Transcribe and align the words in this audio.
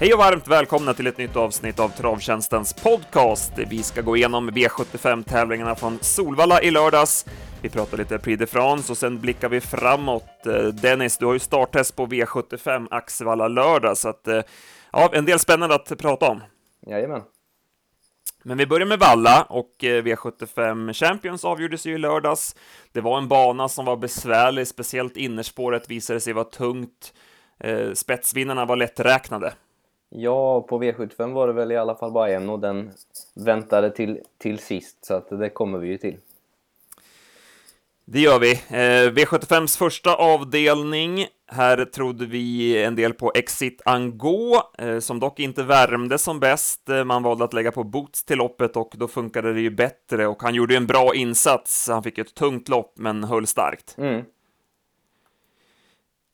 Hej 0.00 0.12
och 0.12 0.18
varmt 0.18 0.48
välkomna 0.48 0.94
till 0.94 1.06
ett 1.06 1.18
nytt 1.18 1.36
avsnitt 1.36 1.80
av 1.80 1.88
Travtjänstens 1.88 2.74
podcast. 2.74 3.52
Vi 3.56 3.82
ska 3.82 4.02
gå 4.02 4.16
igenom 4.16 4.50
V75-tävlingarna 4.50 5.74
från 5.74 5.98
Solvalla 6.00 6.62
i 6.62 6.70
lördags. 6.70 7.26
Vi 7.62 7.68
pratar 7.68 7.96
lite 7.96 8.18
Prix 8.18 8.38
de 8.38 8.46
France 8.46 8.92
och 8.92 8.98
sen 8.98 9.20
blickar 9.20 9.48
vi 9.48 9.60
framåt. 9.60 10.46
Eh, 10.46 10.66
Dennis, 10.66 11.18
du 11.18 11.26
har 11.26 11.32
ju 11.32 11.38
starttest 11.38 11.96
på 11.96 12.06
V75 12.06 12.88
Axevalla 12.90 13.48
lördag, 13.48 13.96
så 13.96 14.08
att 14.08 14.28
eh, 14.28 14.42
ja, 14.92 15.10
en 15.12 15.24
del 15.24 15.38
spännande 15.38 15.74
att 15.74 15.98
prata 15.98 16.28
om. 16.28 16.42
Jajamän. 16.86 17.22
Men 18.42 18.58
vi 18.58 18.66
börjar 18.66 18.86
med 18.86 18.98
Valla 18.98 19.42
och 19.42 19.84
eh, 19.84 20.02
V75 20.02 20.92
Champions 20.92 21.44
avgjordes 21.44 21.86
ju 21.86 21.94
i 21.94 21.98
lördags. 21.98 22.56
Det 22.92 23.00
var 23.00 23.18
en 23.18 23.28
bana 23.28 23.68
som 23.68 23.84
var 23.84 23.96
besvärlig, 23.96 24.66
speciellt 24.66 25.16
innerspåret 25.16 25.90
visade 25.90 26.20
sig 26.20 26.32
vara 26.32 26.44
tungt. 26.44 27.14
Spetsvinnarna 27.94 28.64
var 28.64 28.76
lätträknade. 28.76 29.54
Ja, 30.10 30.60
på 30.60 30.82
V75 30.82 31.32
var 31.32 31.46
det 31.46 31.52
väl 31.52 31.72
i 31.72 31.76
alla 31.76 31.94
fall 31.94 32.12
bara 32.12 32.30
en 32.30 32.50
och 32.50 32.58
den 32.58 32.90
väntade 33.34 33.90
till, 33.90 34.20
till 34.38 34.58
sist, 34.58 35.04
så 35.04 35.14
att 35.14 35.28
det 35.28 35.50
kommer 35.50 35.78
vi 35.78 35.88
ju 35.88 35.98
till. 35.98 36.16
Det 38.10 38.20
gör 38.20 38.38
vi. 38.38 38.52
Eh, 38.52 39.12
V75s 39.12 39.78
första 39.78 40.14
avdelning. 40.14 41.26
Här 41.50 41.84
trodde 41.84 42.26
vi 42.26 42.76
en 42.84 42.94
del 42.96 43.14
på 43.14 43.32
Exit 43.34 43.82
Angå, 43.84 44.62
eh, 44.78 44.98
som 44.98 45.20
dock 45.20 45.40
inte 45.40 45.62
värmde 45.62 46.18
som 46.18 46.40
bäst. 46.40 46.88
Eh, 46.88 47.04
man 47.04 47.22
valde 47.22 47.44
att 47.44 47.52
lägga 47.52 47.72
på 47.72 47.84
boots 47.84 48.24
till 48.24 48.38
loppet 48.38 48.76
och 48.76 48.94
då 48.96 49.08
funkade 49.08 49.52
det 49.52 49.60
ju 49.60 49.70
bättre 49.70 50.26
och 50.26 50.42
han 50.42 50.54
gjorde 50.54 50.76
en 50.76 50.86
bra 50.86 51.14
insats. 51.14 51.88
Han 51.88 52.02
fick 52.02 52.18
ett 52.18 52.34
tungt 52.34 52.68
lopp 52.68 52.92
men 52.96 53.24
höll 53.24 53.46
starkt. 53.46 53.94
Mm. 53.98 54.24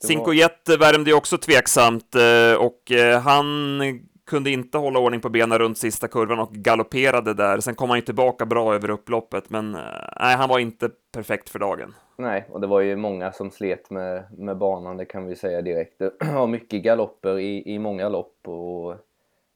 Cinco 0.07 0.33
Jet 0.33 0.69
värmde 0.69 1.11
ju 1.11 1.17
också 1.17 1.39
tveksamt 1.39 2.15
eh, 2.15 2.61
och 2.61 2.93
eh, 2.93 3.21
han 3.21 3.81
kunde 4.27 4.51
inte 4.51 4.79
hålla 4.79 4.99
ordning 4.99 5.21
på 5.21 5.29
benen 5.29 5.59
runt 5.59 5.79
sista 5.79 6.09
kurvan 6.09 6.39
och 6.39 6.53
galopperade 6.53 7.35
där. 7.35 7.61
Sen 7.61 7.75
kom 7.75 7.91
han 7.91 7.99
ju 7.99 8.05
tillbaka 8.05 8.47
bra 8.47 8.75
över 8.75 8.91
upploppet, 8.91 9.51
men 9.51 9.75
eh, 9.75 9.81
nej, 10.21 10.37
han 10.37 10.49
var 10.49 10.59
inte 10.59 10.91
perfekt 11.13 11.49
för 11.49 11.59
dagen. 11.59 11.95
Nej, 12.17 12.47
och 12.51 12.61
det 12.61 12.67
var 12.67 12.81
ju 12.81 12.97
många 12.97 13.33
som 13.33 13.51
slet 13.51 13.91
med, 13.91 14.25
med 14.39 14.59
banan, 14.59 14.97
det 14.97 15.05
kan 15.05 15.27
vi 15.27 15.37
säga 15.37 15.63
direkt. 15.63 15.99
Det 15.99 16.13
var 16.35 16.47
mycket 16.47 16.83
galopper 16.83 17.39
i, 17.39 17.75
i 17.75 17.79
många 17.79 18.09
lopp 18.09 18.49
och 18.49 18.97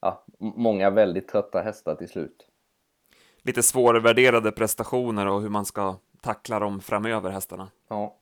ja, 0.01 0.25
många 0.39 0.91
väldigt 0.91 1.29
trötta 1.29 1.63
hästar 1.63 1.95
till 1.95 2.09
slut. 2.09 2.47
Lite 3.43 3.63
svårvärderade 3.63 4.53
prestationer 4.53 5.27
och 5.27 5.41
hur 5.41 5.49
man 5.49 5.65
ska 5.65 5.97
tackla 6.21 6.59
dem 6.59 6.81
framöver, 6.81 7.31
hästarna. 7.31 7.69
Ja. 7.89 8.15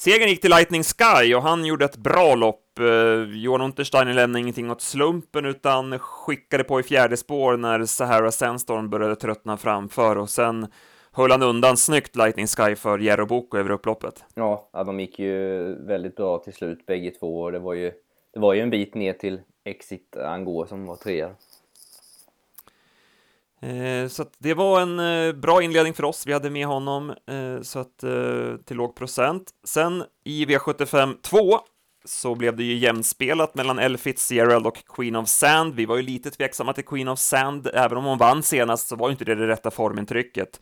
Segern 0.00 0.28
gick 0.28 0.40
till 0.40 0.50
Lightning 0.50 0.82
Sky 0.82 1.34
och 1.34 1.42
han 1.42 1.64
gjorde 1.64 1.84
ett 1.84 1.96
bra 1.96 2.34
lopp. 2.34 2.78
Eh, 2.78 3.36
Johan 3.36 3.60
Untersteiner 3.60 4.14
lämnade 4.14 4.40
ingenting 4.40 4.70
åt 4.70 4.80
slumpen 4.80 5.46
utan 5.46 5.98
skickade 5.98 6.64
på 6.64 6.80
i 6.80 6.82
fjärde 6.82 7.16
spår 7.16 7.56
när 7.56 7.84
Sahara 7.84 8.30
Sandstorm 8.30 8.90
började 8.90 9.16
tröttna 9.16 9.56
framför 9.56 10.18
och 10.18 10.30
sen 10.30 10.66
höll 11.12 11.30
han 11.30 11.42
undan 11.42 11.76
snyggt 11.76 12.16
Lightning 12.16 12.46
Sky 12.46 12.74
för 12.74 12.98
Jero 12.98 13.26
Boko 13.26 13.58
över 13.58 13.70
upploppet. 13.70 14.24
Ja, 14.34 14.70
de 14.72 15.00
gick 15.00 15.18
ju 15.18 15.62
väldigt 15.86 16.16
bra 16.16 16.38
till 16.38 16.52
slut 16.52 16.86
bägge 16.86 17.10
två 17.10 17.40
och 17.40 17.52
det 17.52 17.58
var 17.58 17.74
ju, 17.74 17.92
det 18.32 18.40
var 18.40 18.54
ju 18.54 18.60
en 18.60 18.70
bit 18.70 18.94
ner 18.94 19.12
till 19.12 19.40
Exit 19.64 20.16
Angå 20.16 20.66
som 20.66 20.86
var 20.86 20.96
trea. 20.96 21.30
Eh, 23.62 24.08
så 24.08 24.24
det 24.38 24.54
var 24.54 24.80
en 24.80 24.98
eh, 24.98 25.32
bra 25.32 25.62
inledning 25.62 25.94
för 25.94 26.04
oss. 26.04 26.26
Vi 26.26 26.32
hade 26.32 26.50
med 26.50 26.66
honom 26.66 27.10
eh, 27.10 27.62
så 27.62 27.78
att, 27.78 27.98
till 28.64 28.76
låg 28.76 28.96
procent. 28.96 29.50
Sen 29.64 30.04
i 30.24 30.44
V75 30.44 31.14
2 31.22 31.38
så 32.04 32.34
blev 32.34 32.56
det 32.56 32.64
ju 32.64 32.76
jämspelat 32.76 33.54
mellan 33.54 33.78
Elle 33.78 33.98
Fitzgerald 33.98 34.66
och 34.66 34.84
Queen 34.96 35.16
of 35.16 35.28
Sand. 35.28 35.74
Vi 35.74 35.86
var 35.86 35.96
ju 35.96 36.02
lite 36.02 36.30
tveksamma 36.30 36.72
till 36.72 36.84
Queen 36.84 37.08
of 37.08 37.18
Sand, 37.18 37.70
även 37.74 37.98
om 37.98 38.04
hon 38.04 38.18
vann 38.18 38.42
senast 38.42 38.88
så 38.88 38.96
var 38.96 39.08
ju 39.08 39.12
inte 39.12 39.24
det 39.24 39.34
det 39.34 39.48
rätta 39.48 39.70
formintrycket. 39.70 40.60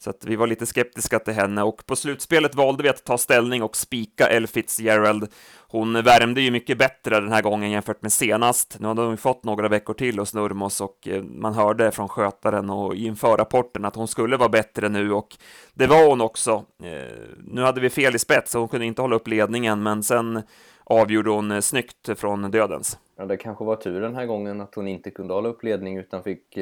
Så 0.00 0.10
att 0.10 0.24
vi 0.24 0.36
var 0.36 0.46
lite 0.46 0.66
skeptiska 0.66 1.18
till 1.18 1.34
henne 1.34 1.62
och 1.62 1.86
på 1.86 1.96
slutspelet 1.96 2.54
valde 2.54 2.82
vi 2.82 2.88
att 2.88 3.04
ta 3.04 3.18
ställning 3.18 3.62
och 3.62 3.76
spika 3.76 4.28
Elle 4.28 4.46
Fitzgerald. 4.46 5.28
Hon 5.68 5.92
värmde 5.92 6.40
ju 6.40 6.50
mycket 6.50 6.78
bättre 6.78 7.20
den 7.20 7.32
här 7.32 7.42
gången 7.42 7.70
jämfört 7.70 8.02
med 8.02 8.12
senast. 8.12 8.76
Nu 8.80 8.88
har 8.88 8.94
hon 8.94 9.16
fått 9.16 9.44
några 9.44 9.68
veckor 9.68 9.94
till 9.94 10.18
hos 10.18 10.34
Nurmos 10.34 10.80
och 10.80 11.08
eh, 11.08 11.22
man 11.22 11.54
hörde 11.54 11.90
från 11.90 12.08
skötaren 12.08 12.70
och 12.70 12.94
inför 12.94 13.36
rapporten 13.36 13.84
att 13.84 13.96
hon 13.96 14.08
skulle 14.08 14.36
vara 14.36 14.48
bättre 14.48 14.88
nu 14.88 15.12
och 15.12 15.36
det 15.74 15.86
var 15.86 16.08
hon 16.08 16.20
också. 16.20 16.64
Eh, 16.82 17.18
nu 17.44 17.62
hade 17.62 17.80
vi 17.80 17.90
fel 17.90 18.14
i 18.14 18.18
spets 18.18 18.54
och 18.54 18.60
hon 18.60 18.68
kunde 18.68 18.86
inte 18.86 19.02
hålla 19.02 19.16
upp 19.16 19.28
ledningen, 19.28 19.82
men 19.82 20.02
sen 20.02 20.42
avgjorde 20.84 21.30
hon 21.30 21.50
eh, 21.50 21.60
snyggt 21.60 22.18
från 22.18 22.50
dödens. 22.50 22.98
Ja, 23.16 23.24
det 23.24 23.36
kanske 23.36 23.64
var 23.64 23.76
tur 23.76 24.00
den 24.00 24.14
här 24.14 24.26
gången 24.26 24.60
att 24.60 24.74
hon 24.74 24.88
inte 24.88 25.10
kunde 25.10 25.34
hålla 25.34 25.48
upp 25.48 25.64
ledning 25.64 25.98
utan 25.98 26.22
fick 26.22 26.56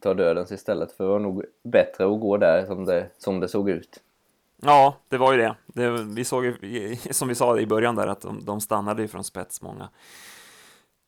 ta 0.00 0.14
dödens 0.14 0.52
istället. 0.52 0.92
För 0.92 1.04
det 1.04 1.10
var 1.10 1.18
nog 1.18 1.44
bättre 1.64 2.04
att 2.04 2.20
gå 2.20 2.36
där 2.36 2.66
som 2.66 2.84
det, 2.84 3.10
som 3.18 3.40
det 3.40 3.48
såg 3.48 3.70
ut. 3.70 4.00
Ja, 4.62 4.96
det 5.08 5.18
var 5.18 5.32
ju 5.32 5.38
det. 5.38 5.54
det 5.66 5.90
vi 5.90 6.24
såg 6.24 6.54
som 7.10 7.28
vi 7.28 7.34
sa 7.34 7.58
i 7.58 7.66
början 7.66 7.94
där, 7.94 8.06
att 8.06 8.20
de, 8.20 8.44
de 8.44 8.60
stannade 8.60 9.02
ju 9.02 9.08
från 9.08 9.24
spets 9.24 9.62
många. 9.62 9.88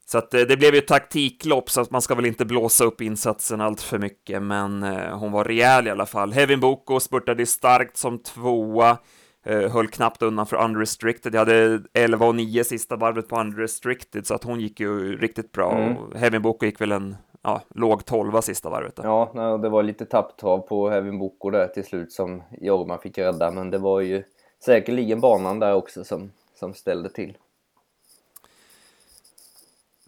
Så 0.07 0.19
att 0.19 0.31
det, 0.31 0.41
eh, 0.41 0.47
det 0.47 0.57
blev 0.57 0.75
ju 0.75 0.81
taktiklopp, 0.81 1.71
så 1.71 1.81
att 1.81 1.91
man 1.91 2.03
ska 2.03 2.15
väl 2.15 2.27
inte 2.27 2.45
blåsa 2.45 2.85
upp 2.85 3.01
insatsen 3.01 3.61
allt 3.61 3.83
för 3.83 3.99
mycket, 3.99 4.43
men 4.43 4.83
eh, 4.83 5.19
hon 5.19 5.33
var 5.33 5.45
rejäl 5.45 5.87
i 5.87 5.91
alla 5.91 6.07
fall. 6.07 6.33
Hevin 6.33 6.61
Boko 6.61 7.01
spurtade 7.01 7.47
starkt 7.47 7.97
som 7.97 8.19
tvåa. 8.19 8.99
Eh, 9.47 9.71
höll 9.71 9.89
knappt 9.89 10.23
undan 10.23 10.47
för 10.47 10.57
unrestricted. 10.57 11.35
Jag 11.35 11.39
hade 11.39 11.83
11 11.93 12.27
och 12.27 12.35
9 12.35 12.65
sista 12.65 12.97
varvet 12.97 13.29
på 13.29 13.41
unrestricted, 13.41 14.27
så 14.27 14.35
att 14.35 14.45
hon 14.45 14.61
gick 14.61 14.81
ju 14.81 15.17
riktigt 15.17 15.53
bra. 15.53 15.79
Mm. 15.79 15.97
Hevin 16.15 16.43
Boko 16.43 16.67
gick 16.67 16.81
väl 16.81 16.93
en 16.93 17.17
ja, 17.43 17.63
låg 17.75 18.05
12 18.05 18.41
sista 18.41 18.71
varvet. 18.71 18.97
Då. 18.97 19.03
Ja, 19.03 19.59
det 19.63 19.69
var 19.69 19.83
lite 19.83 20.07
tapptrav 20.07 20.59
på 20.59 20.91
Hevin 20.91 21.19
Boko 21.19 21.51
där 21.51 21.69
till 21.69 21.85
slut 21.85 22.13
som 22.13 22.43
Jorma 22.61 22.99
fick 22.99 23.19
rädda, 23.19 23.51
men 23.51 23.71
det 23.71 23.79
var 23.79 24.01
ju 24.01 24.25
säkerligen 24.65 25.21
banan 25.21 25.59
där 25.59 25.75
också 25.75 26.05
som, 26.05 26.33
som 26.55 26.75
ställde 26.75 27.09
till. 27.09 27.37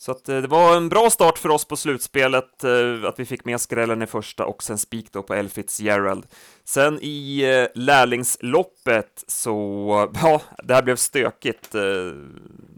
Så 0.02 0.12
att, 0.12 0.28
eh, 0.28 0.36
det 0.36 0.48
var 0.48 0.76
en 0.76 0.88
bra 0.88 1.10
start 1.10 1.38
för 1.38 1.48
oss 1.48 1.64
på 1.64 1.76
slutspelet, 1.76 2.64
eh, 2.64 3.08
att 3.08 3.18
vi 3.18 3.24
fick 3.24 3.44
med 3.44 3.60
skrällen 3.60 4.02
i 4.02 4.06
första 4.06 4.46
och 4.46 4.62
sen 4.62 4.78
spik 4.78 5.12
då 5.12 5.22
på 5.22 5.34
El 5.34 5.48
Fitzgerald. 5.48 6.26
Sen 6.64 6.98
i 7.02 7.42
eh, 7.42 7.80
lärlingsloppet 7.82 9.24
så, 9.26 9.52
ja, 10.22 10.40
det 10.64 10.74
här 10.74 10.82
blev 10.82 10.96
stökigt. 10.96 11.74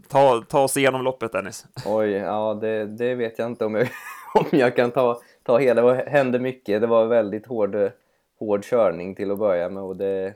Ta, 0.09 0.41
ta 0.41 0.63
oss 0.63 0.77
igenom 0.77 1.01
loppet 1.03 1.31
Dennis. 1.31 1.65
Oj, 1.85 2.11
ja 2.11 2.57
det, 2.61 2.85
det 2.85 3.15
vet 3.15 3.39
jag 3.39 3.51
inte 3.51 3.65
om 3.65 3.75
jag, 3.75 3.89
om 4.35 4.45
jag 4.51 4.75
kan 4.75 4.91
ta, 4.91 5.21
ta 5.43 5.57
hela. 5.57 5.81
Det 5.81 6.09
hände 6.09 6.39
mycket, 6.39 6.81
det 6.81 6.87
var 6.87 7.05
väldigt 7.05 7.45
hård, 7.45 7.91
hård 8.39 8.63
körning 8.63 9.15
till 9.15 9.31
att 9.31 9.39
börja 9.39 9.69
med 9.69 9.83
och 9.83 9.95
det, 9.95 10.33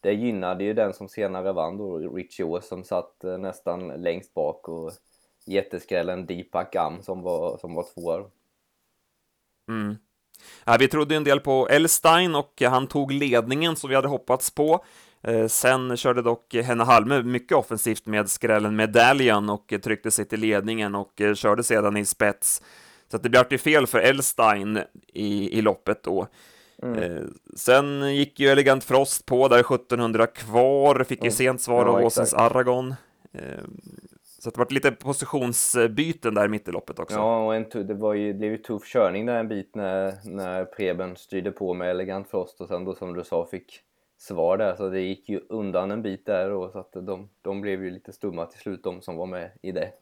det 0.00 0.12
gynnade 0.12 0.64
ju 0.64 0.74
den 0.74 0.92
som 0.92 1.08
senare 1.08 1.52
vann 1.52 1.76
då, 1.76 1.98
Richie 1.98 2.46
Ås 2.46 2.68
som 2.68 2.84
satt 2.84 3.24
eh, 3.24 3.38
nästan 3.38 3.88
längst 3.88 4.34
bak 4.34 4.68
och 4.68 4.92
jätteskrällen 5.46 6.26
Deepak 6.26 6.76
Am 6.76 7.02
som 7.02 7.22
var, 7.22 7.58
som 7.58 7.74
var 7.74 7.86
tvåa. 7.94 8.24
Mm. 9.68 9.96
Ja, 10.64 10.76
vi 10.80 10.88
trodde 10.88 11.16
en 11.16 11.24
del 11.24 11.40
på 11.40 11.68
Elstein 11.68 12.34
och 12.34 12.62
han 12.62 12.86
tog 12.86 13.12
ledningen 13.12 13.76
som 13.76 13.90
vi 13.90 13.96
hade 13.96 14.08
hoppats 14.08 14.50
på. 14.50 14.84
Eh, 15.22 15.46
sen 15.46 15.96
körde 15.96 16.22
dock 16.22 16.54
Henna 16.54 16.84
Halme 16.84 17.22
mycket 17.22 17.56
offensivt 17.56 18.06
med 18.06 18.30
skrällen 18.30 18.76
Medallion 18.76 19.50
och 19.50 19.74
tryckte 19.82 20.10
sig 20.10 20.24
till 20.24 20.40
ledningen 20.40 20.94
och 20.94 21.20
eh, 21.20 21.34
körde 21.34 21.64
sedan 21.64 21.96
i 21.96 22.04
spets. 22.04 22.62
Så 23.10 23.16
att 23.16 23.22
det 23.22 23.28
blev 23.28 23.58
fel 23.58 23.86
för 23.86 23.98
Elstein 23.98 24.78
i, 25.06 25.58
i 25.58 25.62
loppet 25.62 26.02
då. 26.02 26.26
Mm. 26.82 27.02
Eh, 27.02 27.22
sen 27.56 28.16
gick 28.16 28.40
ju 28.40 28.48
Elegant 28.48 28.84
Frost 28.84 29.26
på 29.26 29.48
där 29.48 29.60
1700 29.60 30.26
kvar, 30.26 31.04
fick 31.04 31.18
ju 31.18 31.26
mm. 31.26 31.32
sent 31.32 31.60
svar 31.60 31.86
av 31.86 32.00
ja, 32.00 32.06
Åsens 32.06 32.34
Aragon. 32.34 32.94
Så 34.38 34.50
det 34.50 34.58
var 34.58 34.66
lite 34.70 34.90
positionsbyten 34.90 36.34
där 36.34 36.48
mitt 36.48 36.68
i 36.68 36.72
loppet 36.72 36.98
också. 36.98 37.16
Ja, 37.16 37.46
och 37.46 37.54
en, 37.54 37.86
det, 37.86 37.94
var 37.94 38.14
ju, 38.14 38.32
det 38.32 38.38
blev 38.38 38.52
ju 38.52 38.58
tuff 38.58 38.84
körning 38.84 39.26
där 39.26 39.34
en 39.34 39.48
bit 39.48 39.74
när, 39.74 40.14
när 40.24 40.64
Preben 40.64 41.16
styrde 41.16 41.50
på 41.50 41.74
med 41.74 41.90
elegant 41.90 42.30
frost 42.30 42.60
och 42.60 42.68
sen 42.68 42.84
då 42.84 42.94
som 42.94 43.14
du 43.14 43.24
sa 43.24 43.46
fick 43.46 43.80
svar 44.18 44.56
där. 44.56 44.76
Så 44.76 44.88
det 44.88 45.00
gick 45.00 45.28
ju 45.28 45.40
undan 45.48 45.90
en 45.90 46.02
bit 46.02 46.26
där 46.26 46.50
då, 46.50 46.70
så 46.70 46.78
att 46.78 46.92
de, 46.92 47.28
de 47.42 47.60
blev 47.60 47.84
ju 47.84 47.90
lite 47.90 48.12
stumma 48.12 48.46
till 48.46 48.60
slut, 48.60 48.82
de 48.82 49.02
som 49.02 49.16
var 49.16 49.26
med 49.26 49.50
i 49.62 49.72
det. 49.72 49.92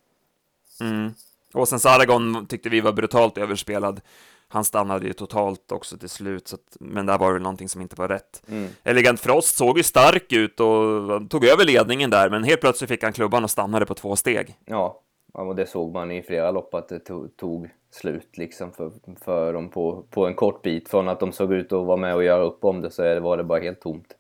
Mm. 0.81 1.11
Och 1.55 1.69
sen 1.69 1.81
Saragon 1.81 2.47
tyckte 2.47 2.69
vi 2.69 2.81
var 2.81 2.93
brutalt 2.93 3.39
överspelad 3.39 4.01
han 4.49 4.65
stannade 4.65 5.07
ju 5.07 5.13
totalt 5.13 5.73
också 5.73 5.99
till 5.99 6.09
slut, 6.09 6.49
så 6.49 6.57
att, 6.57 6.77
men 6.81 7.07
där 7.07 7.19
var 7.19 7.33
det 7.33 7.39
någonting 7.39 7.69
som 7.69 7.83
inte 7.83 7.97
var 7.97 8.09
rätt. 8.09 8.43
Mm. 8.49 8.69
Elegant 8.85 9.21
Frost 9.21 9.57
såg 9.57 9.77
ju 9.77 9.83
stark 9.83 10.33
ut 10.33 10.61
och 10.61 11.31
tog 11.31 11.45
över 11.45 11.65
ledningen 11.65 12.11
där, 12.11 12.31
men 12.31 12.45
helt 12.45 12.61
plötsligt 12.61 12.91
fick 12.91 13.03
han 13.03 13.13
klubban 13.13 13.45
och 13.45 13.51
stannade 13.51 13.87
på 13.87 13.95
två 13.95 14.17
steg. 14.17 14.55
Ja, 14.65 15.03
och 15.33 15.57
det 15.57 15.67
såg 15.67 15.93
man 15.93 16.11
i 16.11 16.23
flera 16.23 16.51
lopp 16.51 16.75
att 16.75 16.89
det 16.89 16.99
tog, 17.37 17.71
slut 17.91 18.39
liksom 18.39 18.73
för, 18.73 18.91
för 19.25 19.53
dem 19.53 19.69
på, 19.69 20.05
på 20.11 20.27
en 20.27 20.35
kort 20.35 20.63
bit. 20.63 20.89
Från 20.89 21.09
att 21.09 21.21
de 21.21 21.33
såg 21.33 21.53
ut 21.53 21.73
att 21.73 21.87
vara 21.87 21.97
med 21.97 22.15
och 22.15 22.25
göra 22.25 22.43
upp 22.43 22.65
om 22.65 22.81
det 22.81 22.91
så 22.91 23.21
var 23.21 23.37
det 23.37 23.45
bara 23.45 23.61
helt 23.61 23.81
tomt. 23.81 24.15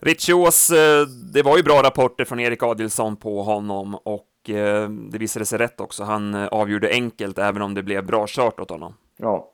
Ritchios, 0.00 0.70
eh, 0.70 1.06
det 1.32 1.42
var 1.42 1.56
ju 1.56 1.62
bra 1.62 1.82
rapporter 1.82 2.24
från 2.24 2.40
Erik 2.40 2.62
Adilsson 2.62 3.16
på 3.16 3.42
honom 3.42 3.94
och 3.94 4.26
och 4.46 4.50
eh, 4.50 4.90
det 4.90 5.18
visade 5.18 5.46
sig 5.46 5.58
rätt 5.58 5.80
också. 5.80 6.04
Han 6.04 6.34
eh, 6.34 6.46
avgjorde 6.46 6.90
enkelt, 6.90 7.38
även 7.38 7.62
om 7.62 7.74
det 7.74 7.82
blev 7.82 8.06
bra 8.06 8.26
kört 8.28 8.60
åt 8.60 8.70
honom. 8.70 8.94
Ja. 9.16 9.52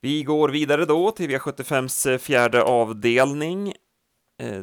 Vi 0.00 0.22
går 0.22 0.48
vidare 0.48 0.84
då 0.84 1.10
till 1.10 1.30
V75s 1.30 2.18
fjärde 2.18 2.62
avdelning. 2.62 3.72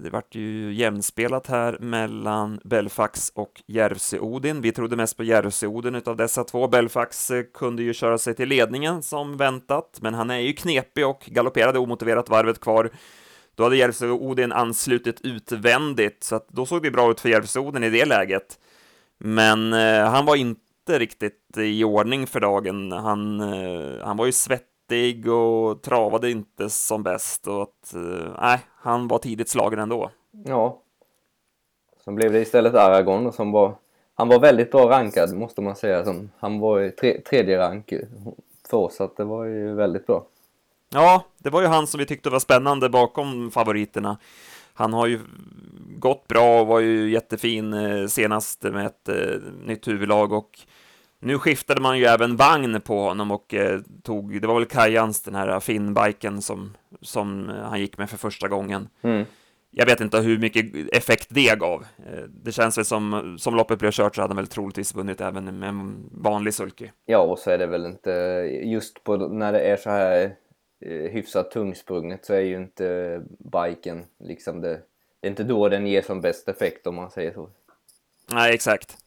Det 0.01 0.09
vart 0.09 0.35
ju 0.35 0.73
jämspelat 0.73 1.47
här 1.47 1.77
mellan 1.79 2.59
Belfax 2.63 3.31
och 3.35 3.61
Järvsö-Odin. 3.67 4.61
Vi 4.61 4.71
trodde 4.71 4.95
mest 4.95 5.17
på 5.17 5.23
Järvsö-Odin 5.23 5.95
utav 5.95 6.17
dessa 6.17 6.43
två. 6.43 6.67
Belfax 6.67 7.31
kunde 7.53 7.83
ju 7.83 7.93
köra 7.93 8.17
sig 8.17 8.33
till 8.35 8.49
ledningen 8.49 9.03
som 9.03 9.37
väntat, 9.37 9.99
men 10.01 10.13
han 10.13 10.29
är 10.29 10.39
ju 10.39 10.53
knepig 10.53 11.07
och 11.07 11.23
galopperade 11.25 11.79
omotiverat 11.79 12.29
varvet 12.29 12.59
kvar. 12.59 12.91
Då 13.57 13.63
hade 13.63 13.75
Järvsö-Odin 13.75 14.51
anslutit 14.51 15.21
utvändigt, 15.21 16.23
så 16.23 16.35
att 16.35 16.47
då 16.47 16.65
såg 16.65 16.83
det 16.83 16.91
bra 16.91 17.11
ut 17.11 17.19
för 17.19 17.29
Järvsö-Odin 17.29 17.83
i 17.83 17.89
det 17.89 18.05
läget. 18.05 18.59
Men 19.17 19.73
eh, 19.73 20.05
han 20.05 20.25
var 20.25 20.35
inte 20.35 20.99
riktigt 20.99 21.57
i 21.57 21.83
ordning 21.83 22.27
för 22.27 22.39
dagen. 22.39 22.91
Han, 22.91 23.39
eh, 23.39 24.05
han 24.05 24.17
var 24.17 24.25
ju 24.25 24.31
svettig 24.31 25.31
och 25.31 25.81
travade 25.81 26.31
inte 26.31 26.69
som 26.69 27.03
bäst 27.03 27.47
och 27.47 27.61
att, 27.61 27.93
eh, 27.95 28.59
han 28.75 29.07
var 29.07 29.17
tidigt 29.17 29.49
slagen 29.49 29.79
ändå. 29.79 30.11
Ja. 30.31 30.81
sen 32.03 32.15
blev 32.15 32.31
det 32.31 32.39
istället 32.39 32.73
Aragon 32.73 33.33
som 33.33 33.51
var, 33.51 33.75
han 34.15 34.27
var 34.27 34.39
väldigt 34.39 34.71
bra 34.71 34.89
rankad 34.89 35.33
måste 35.33 35.61
man 35.61 35.75
säga. 35.75 36.05
Som, 36.05 36.29
han 36.39 36.59
var 36.59 36.81
i 36.81 36.91
tre, 36.91 37.21
tredje 37.21 37.59
rank 37.59 37.93
för 38.69 38.77
oss, 38.77 38.95
så 38.95 39.03
att 39.03 39.17
det 39.17 39.23
var 39.23 39.45
ju 39.45 39.73
väldigt 39.73 40.07
bra. 40.07 40.25
Ja, 40.89 41.25
det 41.37 41.49
var 41.49 41.61
ju 41.61 41.67
han 41.67 41.87
som 41.87 41.97
vi 41.99 42.05
tyckte 42.05 42.29
var 42.29 42.39
spännande 42.39 42.89
bakom 42.89 43.51
favoriterna. 43.51 44.17
Han 44.73 44.93
har 44.93 45.07
ju 45.07 45.19
gått 45.99 46.27
bra 46.27 46.61
och 46.61 46.67
var 46.67 46.79
ju 46.79 47.09
jättefin 47.09 47.73
eh, 47.73 48.07
senast 48.07 48.63
med 48.63 48.85
ett 48.85 49.09
eh, 49.09 49.41
nytt 49.65 49.87
huvudlag 49.87 50.31
och 50.31 50.59
nu 51.19 51.39
skiftade 51.39 51.81
man 51.81 51.97
ju 51.99 52.05
även 52.05 52.35
vagn 52.35 52.81
på 52.81 53.01
honom 53.01 53.31
och 53.31 53.53
eh, 53.53 53.79
tog, 54.03 54.41
det 54.41 54.47
var 54.47 54.55
väl 54.55 54.65
Kajans, 54.65 55.21
den 55.21 55.35
här 55.35 55.59
Finnbiken 55.59 56.41
som, 56.41 56.77
som 57.01 57.51
han 57.63 57.79
gick 57.79 57.97
med 57.97 58.09
för 58.09 58.17
första 58.17 58.47
gången. 58.47 58.89
Mm. 59.01 59.25
Jag 59.71 59.85
vet 59.85 60.01
inte 60.01 60.19
hur 60.19 60.39
mycket 60.39 60.65
effekt 60.93 61.27
det 61.29 61.59
gav. 61.59 61.85
Det 62.27 62.51
känns 62.51 62.77
väl 62.77 62.85
som, 62.85 63.35
som 63.39 63.55
loppet 63.55 63.79
blev 63.79 63.91
kört 63.91 64.15
så 64.15 64.21
hade 64.21 64.33
han 64.33 64.37
väl 64.37 64.47
troligtvis 64.47 64.95
vunnit 64.95 65.21
även 65.21 65.59
med 65.59 65.69
en 65.69 66.09
vanlig 66.11 66.53
sulky. 66.53 66.89
Ja, 67.05 67.19
och 67.19 67.39
så 67.39 67.51
är 67.51 67.57
det 67.57 67.67
väl 67.67 67.85
inte, 67.85 68.11
just 68.63 69.03
på 69.03 69.17
när 69.17 69.53
det 69.53 69.59
är 69.59 69.77
så 69.77 69.89
här 69.89 70.35
hyfsat 70.85 71.51
tungsprunget 71.51 72.25
så 72.25 72.33
är 72.33 72.39
ju 72.39 72.57
inte 72.57 73.21
biken 73.39 74.05
liksom 74.19 74.61
det, 74.61 74.81
det 75.21 75.27
är 75.27 75.29
inte 75.29 75.43
då 75.43 75.69
den 75.69 75.87
ger 75.87 76.01
som 76.01 76.21
bäst 76.21 76.49
effekt 76.49 76.87
om 76.87 76.95
man 76.95 77.11
säger 77.11 77.33
så. 77.33 77.49
Nej, 78.31 78.53
exakt. 78.53 78.97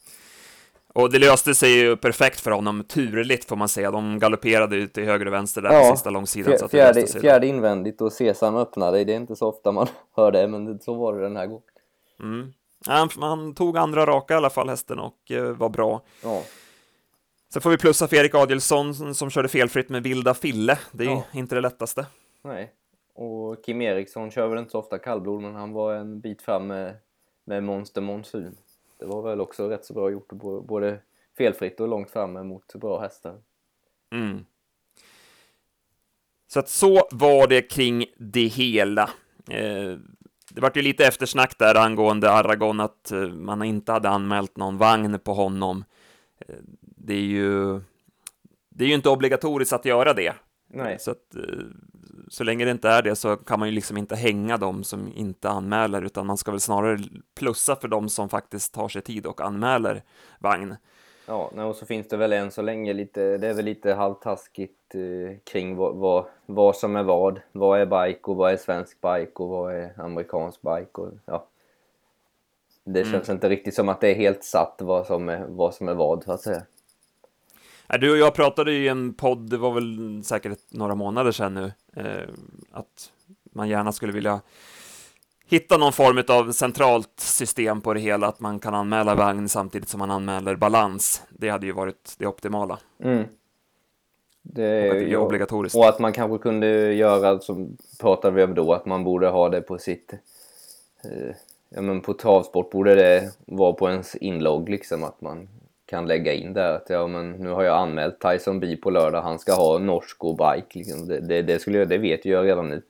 Och 0.92 1.12
det 1.12 1.18
löste 1.18 1.54
sig 1.54 1.70
ju 1.70 1.96
perfekt 1.96 2.40
för 2.40 2.50
honom, 2.50 2.84
turligt 2.84 3.44
får 3.44 3.56
man 3.56 3.68
säga. 3.68 3.90
De 3.90 4.18
galopperade 4.18 4.76
ut 4.76 4.92
till 4.92 5.04
höger 5.04 5.26
och 5.26 5.32
vänster 5.32 5.62
där 5.62 5.72
ja, 5.72 5.80
på 5.80 5.96
sista 5.96 6.10
långsidan. 6.10 6.58
Så 6.58 6.68
fjärde, 6.68 7.06
fjärde 7.06 7.46
invändigt 7.46 8.00
och 8.00 8.12
Sesam 8.12 8.56
öppnade. 8.56 9.04
Det 9.04 9.12
är 9.12 9.16
inte 9.16 9.36
så 9.36 9.48
ofta 9.48 9.72
man 9.72 9.86
hör 10.16 10.32
det, 10.32 10.48
men 10.48 10.78
så 10.78 10.94
var 10.94 11.14
det 11.14 11.22
den 11.22 11.36
här 11.36 11.46
gången. 11.46 11.62
Mm. 12.20 12.52
Han, 12.86 13.08
han, 13.20 13.54
tog 13.54 13.76
andra 13.76 14.06
raka 14.06 14.34
i 14.34 14.36
alla 14.36 14.50
fall, 14.50 14.68
hästen, 14.68 14.98
och 14.98 15.30
eh, 15.30 15.44
var 15.44 15.68
bra. 15.68 16.02
Ja. 16.22 16.42
Sen 17.52 17.62
får 17.62 17.70
vi 17.70 17.78
plussa 17.78 18.08
för 18.08 18.16
Erik 18.16 18.34
Adielsson 18.34 19.14
som 19.14 19.30
körde 19.30 19.48
felfritt 19.48 19.88
med 19.88 20.02
Vilda 20.02 20.34
Fille. 20.34 20.78
Det 20.92 21.04
är 21.04 21.08
ja. 21.08 21.24
inte 21.32 21.54
det 21.54 21.60
lättaste. 21.60 22.06
Nej, 22.42 22.72
och 23.14 23.64
Kim 23.64 23.82
Eriksson 23.82 24.30
kör 24.30 24.48
väl 24.48 24.58
inte 24.58 24.70
så 24.70 24.78
ofta 24.78 24.98
kallblod, 24.98 25.42
men 25.42 25.54
han 25.54 25.72
var 25.72 25.94
en 25.94 26.20
bit 26.20 26.42
fram 26.42 26.66
med, 26.66 26.96
med 27.44 27.62
Monster 27.62 28.00
Monsun. 28.00 28.56
Det 28.98 29.06
var 29.06 29.22
väl 29.22 29.40
också 29.40 29.68
rätt 29.68 29.84
så 29.84 29.94
bra 29.94 30.10
gjort, 30.10 30.32
både 30.68 31.00
felfritt 31.38 31.80
och 31.80 31.88
långt 31.88 32.10
framme 32.10 32.42
mot 32.42 32.74
bra 32.74 33.00
hästar. 33.00 33.38
Mm. 34.12 34.44
Så 36.48 36.58
att 36.58 36.68
så 36.68 37.08
var 37.10 37.46
det 37.46 37.62
kring 37.62 38.04
det 38.16 38.46
hela. 38.46 39.10
Eh, 39.50 39.96
det 40.50 40.60
vart 40.60 40.76
ju 40.76 40.82
lite 40.82 41.06
eftersnack 41.06 41.58
där 41.58 41.74
angående 41.74 42.30
Aragon, 42.30 42.80
att 42.80 43.12
eh, 43.12 43.28
man 43.28 43.62
inte 43.62 43.92
hade 43.92 44.08
anmält 44.08 44.56
någon 44.56 44.78
vagn 44.78 45.18
på 45.18 45.34
honom. 45.34 45.84
Det 47.04 47.14
är 47.14 47.26
ju 47.26 47.80
det 48.68 48.84
är 48.84 48.88
ju 48.88 48.94
inte 48.94 49.08
obligatoriskt 49.08 49.72
att 49.72 49.84
göra 49.84 50.14
det. 50.14 50.34
Nej. 50.68 50.98
Så 50.98 51.10
att 51.10 51.34
eh, 51.34 51.64
så 52.28 52.44
länge 52.44 52.64
det 52.64 52.70
inte 52.70 52.88
är 52.88 53.02
det 53.02 53.16
så 53.16 53.36
kan 53.36 53.58
man 53.58 53.68
ju 53.68 53.74
liksom 53.74 53.96
inte 53.96 54.16
hänga 54.16 54.56
dem 54.56 54.84
som 54.84 55.12
inte 55.14 55.48
anmäler, 55.48 56.02
utan 56.02 56.26
man 56.26 56.36
ska 56.36 56.50
väl 56.50 56.60
snarare 56.60 56.98
plussa 57.34 57.76
för 57.76 57.88
dem 57.88 58.08
som 58.08 58.28
faktiskt 58.28 58.74
tar 58.74 58.88
sig 58.88 59.02
tid 59.02 59.26
och 59.26 59.40
anmäler 59.40 60.02
vagn. 60.38 60.76
Ja, 61.26 61.50
och 61.64 61.76
så 61.76 61.86
finns 61.86 62.08
det 62.08 62.16
väl 62.16 62.32
än 62.32 62.50
så 62.50 62.62
länge 62.62 62.92
lite, 62.92 63.38
det 63.38 63.48
är 63.48 63.54
väl 63.54 63.64
lite 63.64 63.94
halvtaskigt 63.94 64.94
eh, 64.94 65.38
kring 65.44 65.76
vad, 65.76 65.96
vad, 65.96 66.24
vad 66.46 66.76
som 66.76 66.96
är 66.96 67.02
vad. 67.02 67.40
Vad 67.52 67.80
är 67.80 68.06
bike 68.06 68.20
och 68.22 68.36
vad 68.36 68.52
är 68.52 68.56
svensk 68.56 69.00
bike 69.00 69.32
och 69.34 69.48
vad 69.48 69.74
är 69.74 70.00
amerikansk 70.00 70.60
bike 70.62 71.00
och 71.00 71.12
ja. 71.24 71.46
Det 72.84 73.04
känns 73.04 73.28
mm. 73.28 73.36
inte 73.36 73.48
riktigt 73.48 73.74
som 73.74 73.88
att 73.88 74.00
det 74.00 74.08
är 74.08 74.14
helt 74.14 74.44
satt 74.44 74.76
vad 74.78 75.06
som 75.06 75.28
är 75.28 75.46
vad, 75.48 75.74
som 75.74 75.88
är 75.88 75.94
vad 75.94 76.24
så 76.24 76.32
att 76.32 76.40
säga. 76.40 76.62
Du 77.98 78.10
och 78.10 78.18
jag 78.18 78.34
pratade 78.34 78.72
i 78.72 78.88
en 78.88 79.14
podd, 79.14 79.50
det 79.50 79.56
var 79.56 79.72
väl 79.72 80.20
säkert 80.24 80.58
några 80.70 80.94
månader 80.94 81.32
sedan 81.32 81.54
nu, 81.54 81.72
eh, 81.96 82.28
att 82.72 83.12
man 83.52 83.68
gärna 83.68 83.92
skulle 83.92 84.12
vilja 84.12 84.40
hitta 85.46 85.76
någon 85.76 85.92
form 85.92 86.24
av 86.28 86.52
centralt 86.52 87.20
system 87.20 87.80
på 87.80 87.94
det 87.94 88.00
hela, 88.00 88.26
att 88.26 88.40
man 88.40 88.58
kan 88.58 88.74
anmäla 88.74 89.14
vagn 89.14 89.48
samtidigt 89.48 89.88
som 89.88 89.98
man 89.98 90.10
anmäler 90.10 90.56
balans. 90.56 91.22
Det 91.30 91.48
hade 91.48 91.66
ju 91.66 91.72
varit 91.72 92.14
det 92.18 92.26
optimala. 92.26 92.78
Mm. 93.02 93.24
Det 94.42 94.64
är, 94.64 94.94
det 94.94 95.12
är 95.12 95.16
obligatoriskt. 95.16 95.76
Och 95.78 95.88
att 95.88 95.98
man 95.98 96.12
kanske 96.12 96.38
kunde 96.38 96.92
göra, 96.92 97.40
som 97.40 97.76
pratade 98.00 98.36
vi 98.36 98.42
om 98.42 98.54
då, 98.54 98.72
att 98.72 98.86
man 98.86 99.04
borde 99.04 99.28
ha 99.28 99.48
det 99.48 99.60
på 99.60 99.78
sitt... 99.78 100.12
Eh, 101.04 101.34
ja 101.68 101.80
men 101.80 102.00
på 102.00 102.14
travsport 102.14 102.70
borde 102.70 102.94
det 102.94 103.32
vara 103.44 103.72
på 103.72 103.90
ens 103.90 104.16
inlogg 104.16 104.68
liksom, 104.68 105.04
att 105.04 105.20
man 105.20 105.48
kan 105.90 106.06
lägga 106.06 106.32
in 106.32 106.52
där 106.52 106.72
att 106.72 106.90
ja, 106.90 107.06
men 107.06 107.32
nu 107.32 107.48
har 107.48 107.62
jag 107.62 107.76
anmält 107.76 108.20
Tyson 108.20 108.60
B 108.60 108.76
på 108.76 108.90
lördag, 108.90 109.22
han 109.22 109.38
ska 109.38 109.52
ha 109.52 109.78
norsk 109.78 110.24
och 110.24 110.36
bike. 110.36 110.78
Liksom. 110.78 111.08
Det, 111.08 111.20
det, 111.20 111.42
det, 111.42 111.58
skulle 111.58 111.78
jag, 111.78 111.88
det 111.88 111.98
vet 111.98 112.24
jag 112.24 112.46
redan 112.46 112.68
nu. 112.68 112.82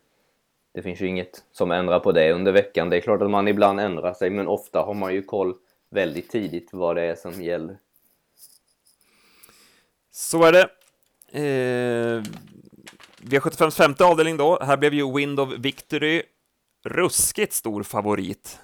Det 0.74 0.82
finns 0.82 1.00
ju 1.00 1.06
inget 1.06 1.44
som 1.52 1.70
ändrar 1.70 2.00
på 2.00 2.12
det 2.12 2.32
under 2.32 2.52
veckan. 2.52 2.90
Det 2.90 2.96
är 2.96 3.00
klart 3.00 3.22
att 3.22 3.30
man 3.30 3.48
ibland 3.48 3.80
ändrar 3.80 4.12
sig, 4.12 4.30
men 4.30 4.48
ofta 4.48 4.82
har 4.82 4.94
man 4.94 5.14
ju 5.14 5.22
koll 5.22 5.54
väldigt 5.90 6.30
tidigt 6.30 6.68
vad 6.72 6.96
det 6.96 7.02
är 7.02 7.14
som 7.14 7.42
gäller. 7.42 7.78
Så 10.10 10.44
är 10.44 10.52
det. 10.52 10.68
Eh, 11.32 12.22
V75 13.22 13.70
femte 13.70 14.04
avdelning 14.04 14.36
då. 14.36 14.58
Här 14.62 14.76
blev 14.76 14.94
ju 14.94 15.12
Wind 15.16 15.40
of 15.40 15.48
Victory 15.58 16.22
ruskigt 16.84 17.52
stor 17.52 17.82
favorit 17.82 18.58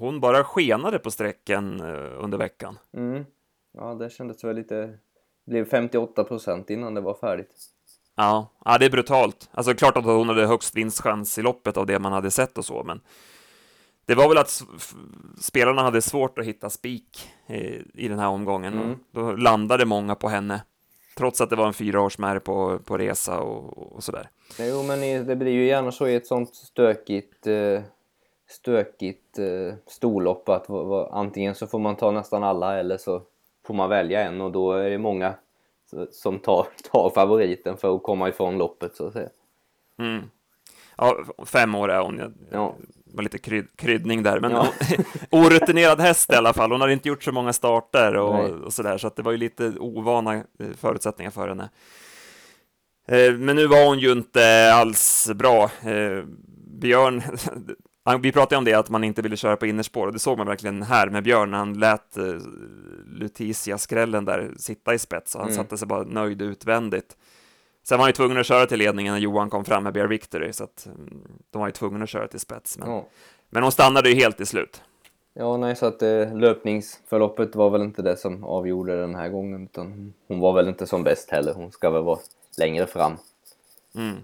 hon 0.00 0.20
bara 0.20 0.44
skenade 0.44 0.98
på 0.98 1.10
sträckan 1.10 1.80
eh, 1.80 2.24
under 2.24 2.38
veckan. 2.38 2.78
Mm. 2.96 3.24
Ja, 3.72 3.94
det 3.94 4.10
kändes 4.10 4.44
väl 4.44 4.56
lite... 4.56 4.74
Det 5.44 5.50
blev 5.50 5.64
58 5.64 6.24
procent 6.24 6.70
innan 6.70 6.94
det 6.94 7.00
var 7.00 7.14
färdigt. 7.14 7.54
Ja, 8.16 8.48
ja, 8.64 8.78
det 8.78 8.86
är 8.86 8.90
brutalt. 8.90 9.48
Alltså 9.52 9.74
klart 9.74 9.96
att 9.96 10.04
hon 10.04 10.28
hade 10.28 10.46
högst 10.46 10.76
vinstchans 10.76 11.38
i 11.38 11.42
loppet 11.42 11.76
av 11.76 11.86
det 11.86 11.98
man 11.98 12.12
hade 12.12 12.30
sett 12.30 12.58
och 12.58 12.64
så, 12.64 12.82
men 12.84 13.00
det 14.06 14.14
var 14.14 14.28
väl 14.28 14.38
att 14.38 14.62
spelarna 15.40 15.82
hade 15.82 16.02
svårt 16.02 16.38
att 16.38 16.44
hitta 16.44 16.70
spik 16.70 17.30
i, 17.94 18.08
den 18.08 18.18
här 18.18 18.28
omgången. 18.28 18.72
Mm. 18.72 18.98
Då 19.10 19.32
landade 19.32 19.84
många 19.84 20.14
på 20.14 20.28
henne, 20.28 20.62
trots 21.16 21.40
att 21.40 21.50
det 21.50 21.56
var 21.56 21.66
en 21.66 21.72
fyraårsmär 21.72 22.38
på, 22.38 22.78
på 22.78 22.98
resa 22.98 23.40
och, 23.40 23.92
och 23.96 24.04
sådär. 24.04 24.30
Jo, 24.58 24.82
men 24.82 25.26
det 25.26 25.36
blir 25.36 25.52
ju 25.52 25.66
gärna 25.66 25.92
så 25.92 26.06
i 26.06 26.14
ett 26.14 26.26
sånt 26.26 26.54
stökigt 26.54 27.46
eh 27.46 27.80
stökigt 28.50 29.38
eh, 29.38 29.74
storlopp 29.86 30.48
att 30.48 30.68
va, 30.68 30.82
va, 30.82 31.08
antingen 31.12 31.54
så 31.54 31.66
får 31.66 31.78
man 31.78 31.96
ta 31.96 32.10
nästan 32.10 32.44
alla 32.44 32.78
eller 32.78 32.98
så 32.98 33.22
får 33.66 33.74
man 33.74 33.88
välja 33.88 34.22
en 34.22 34.40
och 34.40 34.52
då 34.52 34.72
är 34.72 34.90
det 34.90 34.98
många 34.98 35.34
som 36.10 36.38
tar, 36.38 36.66
tar 36.92 37.10
favoriten 37.14 37.76
för 37.76 37.96
att 37.96 38.02
komma 38.02 38.28
ifrån 38.28 38.58
loppet 38.58 38.96
så 38.96 39.06
att 39.06 39.12
säga. 39.12 39.28
Mm. 39.98 40.30
Ja, 40.96 41.16
fem 41.46 41.74
år 41.74 41.90
är 41.90 42.00
hon. 42.00 42.18
Jag, 42.18 42.32
ja. 42.50 42.74
var 43.04 43.22
lite 43.22 43.38
kryd, 43.38 43.66
kryddning 43.76 44.22
där, 44.22 44.40
men 44.40 44.50
ja. 44.50 44.68
orutinerad 45.30 46.00
häst 46.00 46.32
i 46.32 46.36
alla 46.36 46.52
fall. 46.52 46.72
Hon 46.72 46.80
har 46.80 46.88
inte 46.88 47.08
gjort 47.08 47.22
så 47.22 47.32
många 47.32 47.52
starter 47.52 48.16
och, 48.16 48.50
och 48.50 48.72
sådär, 48.72 48.98
så 48.98 49.06
att 49.06 49.16
det 49.16 49.22
var 49.22 49.32
ju 49.32 49.38
lite 49.38 49.72
ovana 49.78 50.34
eh, 50.34 50.42
förutsättningar 50.76 51.30
för 51.30 51.48
henne. 51.48 51.70
Eh, 53.08 53.32
men 53.32 53.56
nu 53.56 53.66
var 53.66 53.86
hon 53.86 53.98
ju 53.98 54.12
inte 54.12 54.72
alls 54.74 55.30
bra. 55.34 55.70
Eh, 55.82 56.24
Björn, 58.10 58.22
vi 58.22 58.32
pratade 58.32 58.56
om 58.56 58.64
det, 58.64 58.74
att 58.74 58.90
man 58.90 59.04
inte 59.04 59.22
ville 59.22 59.36
köra 59.36 59.56
på 59.56 59.66
innerspår, 59.66 60.06
och 60.06 60.12
det 60.12 60.18
såg 60.18 60.38
man 60.38 60.46
verkligen 60.46 60.82
här 60.82 61.10
med 61.10 61.22
Björn, 61.24 61.52
han 61.52 61.78
lät 61.78 62.18
uh, 62.18 62.40
Lutetia-skrällen 63.06 64.24
där 64.24 64.50
sitta 64.56 64.94
i 64.94 64.98
spets, 64.98 65.34
och 65.34 65.40
han 65.40 65.50
mm. 65.50 65.62
satte 65.62 65.78
sig 65.78 65.88
bara 65.88 66.02
nöjd 66.02 66.42
utvändigt. 66.42 67.16
Sen 67.82 67.98
var 67.98 68.02
han 68.02 68.08
ju 68.08 68.12
tvungen 68.12 68.38
att 68.38 68.46
köra 68.46 68.66
till 68.66 68.78
ledningen 68.78 69.14
när 69.14 69.20
Johan 69.20 69.50
kom 69.50 69.64
fram 69.64 69.82
med 69.82 69.92
Bear 69.92 70.06
Victory, 70.06 70.52
så 70.52 70.64
att 70.64 70.86
um, 70.86 71.22
de 71.50 71.58
var 71.58 71.68
ju 71.68 71.72
tvungna 71.72 72.04
att 72.04 72.10
köra 72.10 72.28
till 72.28 72.40
spets. 72.40 72.78
Men, 72.78 72.88
oh. 72.88 73.02
men 73.50 73.62
hon 73.62 73.72
stannade 73.72 74.08
ju 74.08 74.14
helt 74.14 74.40
i 74.40 74.46
slut. 74.46 74.82
Ja, 75.34 75.56
nej, 75.56 75.76
så 75.76 75.86
att 75.86 76.02
eh, 76.02 76.36
löpningsförloppet 76.36 77.54
var 77.54 77.70
väl 77.70 77.82
inte 77.82 78.02
det 78.02 78.16
som 78.16 78.44
avgjorde 78.44 79.00
den 79.00 79.14
här 79.14 79.28
gången, 79.28 79.64
utan 79.64 80.14
hon 80.28 80.40
var 80.40 80.52
väl 80.52 80.68
inte 80.68 80.86
som 80.86 81.02
bäst 81.02 81.30
heller. 81.30 81.54
Hon 81.54 81.72
ska 81.72 81.90
väl 81.90 82.02
vara 82.02 82.18
längre 82.58 82.86
fram. 82.86 83.12
Mm. 83.94 84.16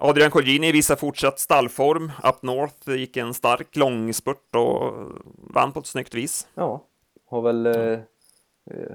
Adrian 0.00 0.30
Colgjini 0.30 0.72
visar 0.72 0.96
fortsatt 0.96 1.38
stallform. 1.38 2.12
Up 2.24 2.42
North 2.42 2.90
gick 2.90 3.16
en 3.16 3.34
stark 3.34 3.76
långspurt 3.76 4.54
och 4.54 4.92
vann 5.36 5.72
på 5.72 5.80
ett 5.80 5.86
snyggt 5.86 6.14
vis. 6.14 6.48
Ja, 6.54 6.82
har 7.26 7.42
väl 7.42 7.66
eh, 7.66 7.98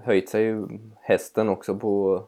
höjt 0.03 0.29
sig 0.29 0.55
hästen 1.01 1.49
också 1.49 1.75
på, 1.75 2.23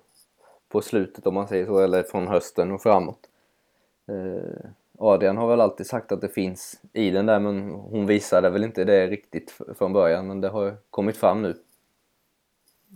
på 0.70 0.82
slutet 0.82 1.27
om 1.27 1.34
man 1.34 1.48
säger 1.48 1.65
så, 1.65 1.79
eller 1.79 2.03
från 2.03 2.27
hösten 2.27 2.72
och 2.72 2.82
framåt. 2.82 3.20
Eh, 4.08 4.70
Adrian 4.98 5.38
har 5.38 5.48
väl 5.48 5.62
alltid 5.62 5.88
sagt 5.88 6.12
att 6.12 6.22
det 6.22 6.29
finns 6.29 6.82
i 6.94 7.12
den 7.12 7.25
där 7.25 7.39
men 7.39 7.70
hon 7.70 8.05
visade 8.05 8.50
väl 8.50 8.63
inte 8.63 8.84
det 8.84 9.08
riktigt 9.08 9.58
från 9.77 9.94
början 9.94 10.27
men 10.27 10.41
det 10.41 10.50
har 10.50 10.77
kommit 10.89 11.17
fram 11.17 11.41
nu. 11.41 11.55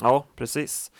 Ja, 0.01 0.25
precis. 0.35 0.91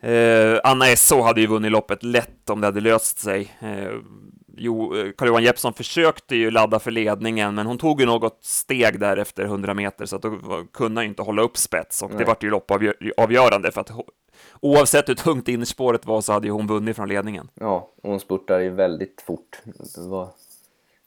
Eh, 0.00 0.60
Anna 0.64 0.88
Esso 0.88 1.20
hade 1.20 1.40
ju 1.40 1.46
vunnit 1.46 1.72
loppet 1.72 2.02
lätt 2.02 2.50
om 2.50 2.60
det 2.60 2.66
hade 2.66 2.80
löst 2.80 3.18
sig. 3.18 3.56
Eh, 3.60 3.92
jo, 4.56 4.94
Carl-Johan 5.16 5.42
Jeppsson 5.42 5.74
försökte 5.74 6.36
ju 6.36 6.50
ladda 6.50 6.78
för 6.78 6.90
ledningen, 6.90 7.54
men 7.54 7.66
hon 7.66 7.78
tog 7.78 8.00
ju 8.00 8.06
något 8.06 8.38
steg 8.44 9.00
där 9.00 9.16
efter 9.16 9.44
100 9.44 9.74
meter, 9.74 10.06
så 10.06 10.16
att 10.16 10.22
då 10.22 10.38
kunde 10.72 11.02
ju 11.02 11.08
inte 11.08 11.22
hålla 11.22 11.42
upp 11.42 11.56
spets, 11.56 12.02
och 12.02 12.10
Nej. 12.10 12.18
det 12.18 12.24
vart 12.24 12.42
ju 12.42 12.50
loppavgörande, 12.50 13.72
för 13.72 13.80
att 13.80 13.90
oavsett 14.60 15.08
hur 15.08 15.14
tungt 15.14 15.48
innerspåret 15.48 16.06
var 16.06 16.20
så 16.20 16.32
hade 16.32 16.46
ju 16.46 16.52
hon 16.52 16.66
vunnit 16.66 16.96
från 16.96 17.08
ledningen. 17.08 17.48
Ja, 17.54 17.90
hon 18.02 18.20
spurtade 18.20 18.64
ju 18.64 18.70
väldigt 18.70 19.22
fort. 19.26 19.62
Det 19.94 20.08
var, 20.08 20.28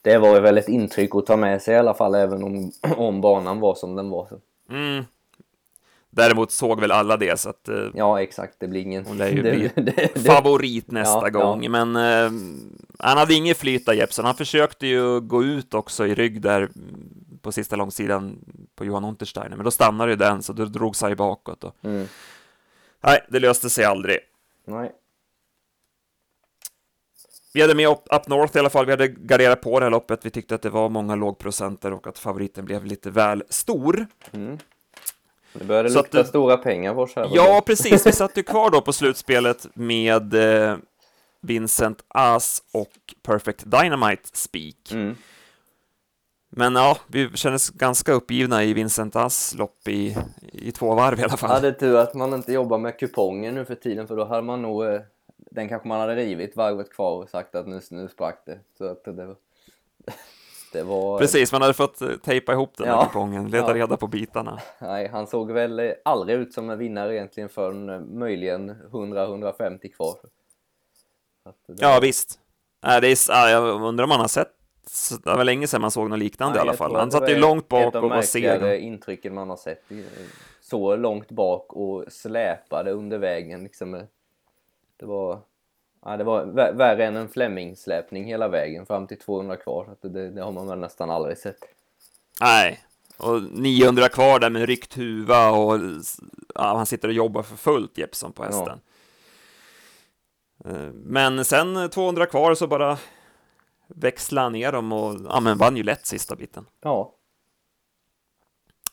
det 0.01 0.17
var 0.17 0.41
väl 0.41 0.57
ett 0.57 0.69
intryck 0.69 1.15
att 1.15 1.25
ta 1.25 1.37
med 1.37 1.61
sig 1.61 1.73
i 1.73 1.77
alla 1.77 1.93
fall, 1.93 2.15
även 2.15 2.43
om, 2.43 2.71
om 2.97 3.21
banan 3.21 3.59
var 3.59 3.75
som 3.75 3.95
den 3.95 4.09
var. 4.09 4.27
Mm, 4.69 5.03
Däremot 6.11 6.51
såg 6.51 6.79
väl 6.79 6.91
alla 6.91 7.17
det, 7.17 7.39
så 7.39 7.49
att... 7.49 7.69
Eh, 7.69 7.87
ja, 7.93 8.21
exakt. 8.21 8.55
Det 8.59 8.67
blir 8.67 8.81
ingen... 8.81 9.05
Hon 9.05 9.17
lär 9.17 9.29
ju 9.29 9.41
det, 9.75 9.91
det, 10.15 10.19
favorit 10.25 10.91
nästa 10.91 11.21
ja, 11.23 11.29
gång, 11.29 11.63
ja. 11.63 11.69
men 11.69 11.95
eh, 11.95 12.31
han 12.99 13.17
hade 13.17 13.33
inget 13.33 13.57
flyt 13.57 13.85
där, 13.85 13.93
Jeppsson. 13.93 14.25
Han 14.25 14.35
försökte 14.35 14.87
ju 14.87 15.19
gå 15.19 15.43
ut 15.43 15.73
också 15.73 16.07
i 16.07 16.15
rygg 16.15 16.41
där 16.41 16.69
på 17.41 17.51
sista 17.51 17.75
långsidan 17.75 18.39
på 18.75 18.85
Johan 18.85 19.05
Untersteiner, 19.05 19.55
men 19.55 19.63
då 19.63 19.71
stannade 19.71 20.11
ju 20.11 20.15
den, 20.15 20.43
så 20.43 20.53
då 20.53 20.65
drog 20.65 20.95
sig 20.95 21.15
bakåt. 21.15 21.63
Och... 21.63 21.75
Mm. 21.83 22.07
Nej, 23.03 23.19
det 23.29 23.39
löste 23.39 23.69
sig 23.69 23.85
aldrig. 23.85 24.17
Nej. 24.67 24.91
Vi 27.53 27.61
hade 27.61 27.75
med 27.75 27.87
Up 27.89 28.27
North 28.27 28.57
i 28.57 28.59
alla 28.59 28.69
fall, 28.69 28.85
vi 28.85 28.91
hade 28.91 29.07
garderat 29.07 29.61
på 29.61 29.79
det 29.79 29.85
här 29.85 29.91
loppet. 29.91 30.25
Vi 30.25 30.29
tyckte 30.29 30.55
att 30.55 30.61
det 30.61 30.69
var 30.69 30.89
många 30.89 31.15
lågprocenter 31.15 31.93
och 31.93 32.07
att 32.07 32.19
favoriten 32.19 32.65
blev 32.65 32.85
lite 32.85 33.09
väl 33.09 33.43
stor. 33.49 34.07
Mm. 34.31 34.57
Det 35.53 35.65
började 35.65 35.89
så 35.89 35.97
lukta 35.99 36.19
att, 36.19 36.27
stora 36.27 36.57
pengar 36.57 36.93
vars 36.93 37.15
här. 37.15 37.29
Ja, 37.31 37.63
precis. 37.65 38.07
Vi 38.07 38.11
satt 38.11 38.37
ju 38.37 38.43
kvar 38.43 38.69
då 38.69 38.81
på 38.81 38.93
slutspelet 38.93 39.67
med 39.73 40.33
eh, 40.33 40.77
Vincent 41.41 42.05
As 42.07 42.63
och 42.73 42.93
Perfect 43.23 43.63
Dynamite 43.65 44.29
Speak. 44.33 44.91
Mm. 44.91 45.15
Men 46.49 46.75
ja, 46.75 46.97
vi 47.07 47.29
kändes 47.37 47.69
ganska 47.69 48.11
uppgivna 48.11 48.63
i 48.63 48.73
Vincent 48.73 49.15
As 49.15 49.55
lopp 49.55 49.87
i, 49.87 50.17
i 50.53 50.71
två 50.71 50.95
varv 50.95 51.19
i 51.19 51.23
alla 51.23 51.37
fall. 51.37 51.49
Ja, 51.53 51.59
det 51.59 51.67
är 51.67 51.71
tur 51.71 51.95
att 51.95 52.13
man 52.13 52.33
inte 52.33 52.53
jobbar 52.53 52.77
med 52.77 52.99
kuponger 52.99 53.51
nu 53.51 53.65
för 53.65 53.75
tiden, 53.75 54.07
för 54.07 54.15
då 54.15 54.25
hade 54.25 54.41
man 54.41 54.61
nog... 54.61 54.85
Eh, 54.85 55.01
den 55.51 55.69
kanske 55.69 55.87
man 55.87 55.99
hade 55.99 56.15
rivit 56.15 56.55
varvet 56.55 56.93
kvar 56.93 57.23
och 57.23 57.29
sagt 57.29 57.55
att 57.55 57.67
nu, 57.67 57.81
nu 57.91 58.07
sprack 58.07 58.43
det. 58.45 58.59
Så 58.77 58.85
att 58.85 59.03
det 59.03 59.11
var... 59.11 59.35
Det 60.71 60.83
var... 60.83 61.19
Precis, 61.19 61.51
man 61.51 61.61
hade 61.61 61.73
fått 61.73 62.01
eh, 62.01 62.09
tejpa 62.09 62.53
ihop 62.53 62.77
den 62.77 62.87
ja. 62.87 63.05
kupongen, 63.05 63.49
leta 63.49 63.67
ja. 63.67 63.73
reda 63.73 63.97
på 63.97 64.07
bitarna. 64.07 64.59
Nej, 64.79 65.07
han 65.07 65.27
såg 65.27 65.51
väl 65.51 65.93
aldrig 66.05 66.37
ut 66.37 66.53
som 66.53 66.69
en 66.69 66.79
vinnare 66.79 67.15
egentligen 67.15 67.49
förrän 67.49 67.89
eh, 67.89 67.99
möjligen 67.99 68.71
100-150 68.91 69.93
kvar. 69.95 70.15
Ja, 71.67 71.93
var... 71.93 72.01
visst. 72.01 72.39
Nej, 72.83 73.01
det 73.01 73.29
är, 73.29 73.49
jag 73.49 73.81
undrar 73.81 74.03
om 74.03 74.09
man 74.09 74.19
har 74.19 74.27
sett 74.27 74.55
det 75.23 75.35
var 75.35 75.43
länge 75.43 75.67
sedan 75.67 75.81
man 75.81 75.91
såg 75.91 76.09
något 76.09 76.19
liknande 76.19 76.53
Nej, 76.53 76.65
i 76.65 76.69
alla 76.69 76.77
fall. 76.77 76.95
Han 76.95 77.11
satt 77.11 77.29
ju 77.29 77.35
långt 77.35 77.67
bak 77.67 77.95
och 77.95 78.09
var 78.09 78.21
seg. 78.21 78.43
Det 78.43 78.79
intrycken 78.79 79.33
man 79.33 79.49
har 79.49 79.57
sett. 79.57 79.83
Så 80.61 80.95
långt 80.95 81.31
bak 81.31 81.73
och 81.73 82.05
släpade 82.07 82.91
under 82.91 83.17
vägen. 83.17 83.63
Liksom. 83.63 83.91
Det 84.97 85.05
var 85.05 85.39
Ja, 86.05 86.17
det 86.17 86.23
var 86.23 86.45
värre 86.73 87.05
än 87.05 87.15
en 87.15 87.29
Fleming-släpning 87.29 88.25
hela 88.25 88.47
vägen 88.47 88.85
fram 88.85 89.07
till 89.07 89.19
200 89.19 89.57
kvar. 89.57 89.95
Så 90.01 90.07
det, 90.07 90.29
det 90.29 90.41
har 90.41 90.51
man 90.51 90.67
väl 90.67 90.79
nästan 90.79 91.09
aldrig 91.09 91.37
sett. 91.37 91.59
Nej, 92.41 92.79
och 93.17 93.43
900 93.43 94.09
kvar 94.09 94.39
där 94.39 94.49
med 94.49 94.65
ryckt 94.65 94.97
huva 94.97 95.49
och 95.49 95.79
ja, 96.55 96.75
han 96.75 96.85
sitter 96.85 97.07
och 97.07 97.13
jobbar 97.13 97.43
för 97.43 97.55
fullt, 97.55 97.97
Jeppson, 97.97 98.31
på 98.31 98.43
hästen. 98.43 98.79
Ja. 100.63 100.69
Eh, 100.69 100.91
men 100.93 101.45
sen 101.45 101.89
200 101.89 102.25
kvar 102.25 102.55
så 102.55 102.67
bara 102.67 102.97
växlade 103.87 104.45
han 104.45 104.51
ner 104.51 104.71
dem 104.71 104.91
och 104.91 105.15
ja, 105.29 105.39
men 105.39 105.57
vann 105.57 105.77
ju 105.77 105.83
lätt 105.83 106.05
sista 106.05 106.35
biten. 106.35 106.65
Ja. 106.81 107.15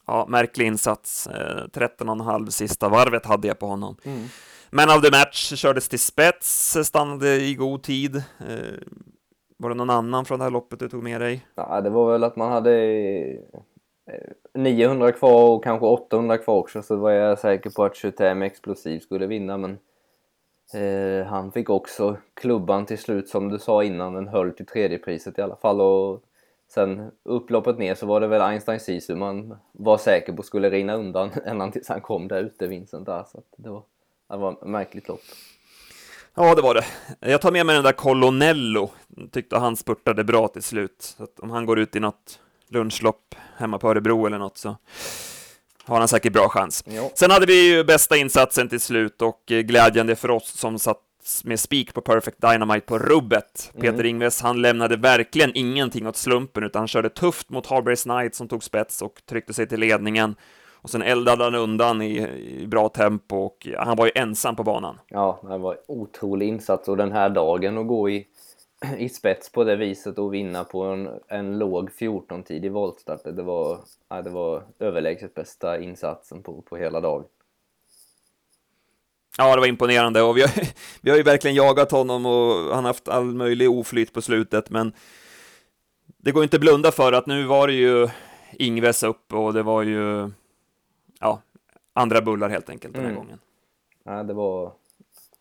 Ja, 0.06 0.26
märklig 0.28 0.66
insats. 0.66 1.28
13,5 1.28 2.50
sista 2.50 2.88
varvet 2.88 3.26
hade 3.26 3.48
jag 3.48 3.58
på 3.58 3.66
honom. 3.66 3.96
Mm. 4.04 4.28
Men 4.70 4.88
of 4.88 5.02
the 5.02 5.11
match 5.11 5.54
kördes 5.54 5.88
till 5.88 5.99
spets, 5.99 6.76
stannade 6.85 7.37
i 7.37 7.54
god 7.54 7.82
tid. 7.82 8.16
Eh, 8.16 8.78
var 9.56 9.68
det 9.68 9.75
någon 9.75 9.90
annan 9.90 10.25
från 10.25 10.38
det 10.38 10.44
här 10.44 10.50
loppet 10.50 10.78
du 10.78 10.88
tog 10.88 11.02
med 11.02 11.20
dig? 11.20 11.46
Nej, 11.54 11.82
det 11.82 11.90
var 11.90 12.12
väl 12.12 12.25
att 12.25 12.37
man 12.37 12.52
hade 12.52 12.73
eh, 14.11 14.30
900 14.54 15.12
kvar 15.12 15.50
och 15.50 15.64
kanske 15.64 15.87
800 15.87 16.38
kvar 16.38 16.56
också, 16.56 16.82
så 16.82 16.96
var 16.96 17.11
jag 17.11 17.38
säker 17.38 17.70
på 17.70 17.85
att 17.85 17.96
25 17.96 18.42
Explosiv 18.42 19.00
skulle 19.00 19.26
vinna, 19.26 19.56
men 19.56 19.78
eh, 20.75 21.26
han 21.26 21.52
fick 21.52 21.70
också 21.70 22.16
klubban 22.35 22.87
till 22.87 22.99
slut, 22.99 23.28
som 23.28 23.49
du 23.49 23.58
sa 23.58 23.85
innan, 23.85 24.14
den 24.14 24.28
höll 24.28 24.52
till 24.52 24.66
tredjepriset 24.66 25.38
i 25.38 25.42
alla 25.42 25.56
fall. 25.56 25.80
Och 25.80 26.23
sen 26.68 27.11
upploppet 27.23 27.78
ner 27.78 27.94
så 27.94 28.06
var 28.06 28.20
det 28.20 28.26
väl 28.26 28.42
Einstein 28.42 28.80
Sisu 28.80 29.14
man 29.14 29.56
var 29.73 29.99
säker 29.99 30.32
på 30.32 30.42
skulle 30.42 30.70
rinna 30.70 30.94
undan 30.94 31.30
ända 31.44 31.70
tills 31.70 31.88
han 31.88 32.00
kom 32.00 32.28
där 32.28 32.42
ute, 32.42 32.66
Vincent 32.66 33.06
där. 33.06 33.25
Så 33.25 33.42
det 33.56 33.70
var 33.70 33.82
det 34.28 34.37
var 34.37 34.52
ett 34.52 34.62
märkligt 34.62 35.09
lopp. 35.09 35.23
Ja, 36.35 36.54
det 36.54 36.62
var 36.62 36.75
det. 36.75 36.85
Jag 37.21 37.40
tar 37.40 37.52
med 37.52 37.66
mig 37.66 37.75
den 37.75 37.85
där 37.85 37.92
Colonello. 37.92 38.90
Tyckte 39.33 39.59
han 39.59 39.76
spurtade 39.76 40.25
bra 40.25 40.49
till 40.49 40.62
slut. 40.62 41.14
Så 41.18 41.26
om 41.38 41.50
han 41.50 41.66
går 41.66 41.78
ut 41.78 41.97
i 41.97 42.00
något 42.00 42.38
lunchlopp 42.68 43.35
hemma 43.56 43.78
på 43.78 43.90
Örebro 43.90 44.26
eller 44.26 44.38
något 44.38 44.59
så 44.59 44.76
har 45.85 45.99
han 45.99 46.09
säkert 46.09 46.33
bra 46.33 46.49
chans. 46.49 46.85
Jo. 46.87 47.11
Sen 47.14 47.30
hade 47.30 47.47
vi 47.47 47.68
ju 47.68 47.85
bästa 47.85 48.16
insatsen 48.16 48.68
till 48.68 48.80
slut 48.80 49.23
och 49.23 49.52
eh, 49.52 49.61
glädjande 49.61 50.16
för 50.16 50.30
oss 50.30 50.49
som 50.49 50.78
satt 50.78 51.02
med 51.45 51.61
spik 51.61 51.95
på 51.95 52.00
Perfect 52.00 52.40
Dynamite 52.40 52.87
på 52.87 52.99
rubbet. 52.99 53.71
Mm. 53.75 53.83
Peter 53.83 54.04
Ingves, 54.04 54.40
han 54.42 54.62
lämnade 54.62 54.97
verkligen 54.97 55.52
ingenting 55.54 56.06
åt 56.06 56.16
slumpen, 56.16 56.64
utan 56.64 56.80
han 56.80 56.88
körde 56.88 57.09
tufft 57.09 57.50
mot 57.50 57.66
Harber's 57.66 58.02
Knight 58.02 58.35
som 58.35 58.49
tog 58.49 58.64
spets 58.64 59.02
och 59.02 59.14
tryckte 59.28 59.54
sig 59.54 59.68
till 59.68 59.80
ledningen. 59.80 60.35
Och 60.86 60.90
sen 60.90 61.02
eldade 61.02 61.44
han 61.44 61.54
undan 61.54 62.02
i, 62.02 62.28
i 62.62 62.66
bra 62.66 62.88
tempo 62.88 63.36
och 63.36 63.68
han 63.78 63.96
var 63.96 64.06
ju 64.06 64.12
ensam 64.14 64.56
på 64.56 64.62
banan. 64.62 64.98
Ja, 65.08 65.40
det 65.42 65.58
var 65.58 65.78
otrolig 65.88 66.48
insats 66.48 66.88
och 66.88 66.96
den 66.96 67.12
här 67.12 67.28
dagen 67.28 67.78
att 67.78 67.86
gå 67.86 68.10
i, 68.10 68.26
i 68.98 69.08
spets 69.08 69.52
på 69.52 69.64
det 69.64 69.76
viset 69.76 70.18
och 70.18 70.34
vinna 70.34 70.64
på 70.64 70.82
en, 70.82 71.08
en 71.28 71.58
låg 71.58 71.90
14-tid 71.90 72.64
i 72.64 72.68
voltstart, 72.68 73.24
det 73.24 73.42
var, 73.42 73.78
ja, 74.08 74.22
det 74.22 74.30
var 74.30 74.62
överlägset 74.78 75.34
bästa 75.34 75.80
insatsen 75.80 76.42
på, 76.42 76.62
på 76.62 76.76
hela 76.76 77.00
dagen. 77.00 77.24
Ja, 79.38 79.54
det 79.54 79.60
var 79.60 79.68
imponerande 79.68 80.22
och 80.22 80.36
vi 80.36 80.40
har, 80.40 80.50
vi 81.00 81.10
har 81.10 81.16
ju 81.16 81.22
verkligen 81.22 81.56
jagat 81.56 81.90
honom 81.90 82.26
och 82.26 82.74
han 82.74 82.84
har 82.84 82.90
haft 82.90 83.08
all 83.08 83.24
möjlig 83.24 83.70
oflyt 83.70 84.12
på 84.12 84.22
slutet, 84.22 84.70
men 84.70 84.92
det 86.16 86.32
går 86.32 86.42
inte 86.42 86.58
blunda 86.58 86.92
för 86.92 87.12
att 87.12 87.26
nu 87.26 87.44
var 87.44 87.66
det 87.66 87.74
ju 87.74 88.08
Ingves 88.58 89.02
upp 89.02 89.32
och 89.32 89.52
det 89.52 89.62
var 89.62 89.82
ju 89.82 90.18
ja, 90.20 90.30
andra 91.96 92.22
bullar 92.22 92.48
helt 92.48 92.70
enkelt 92.70 92.94
den 92.94 93.02
här 93.02 93.10
mm. 93.10 93.22
gången. 93.22 93.38
Ja, 94.04 94.22
det 94.22 94.34
var... 94.34 94.72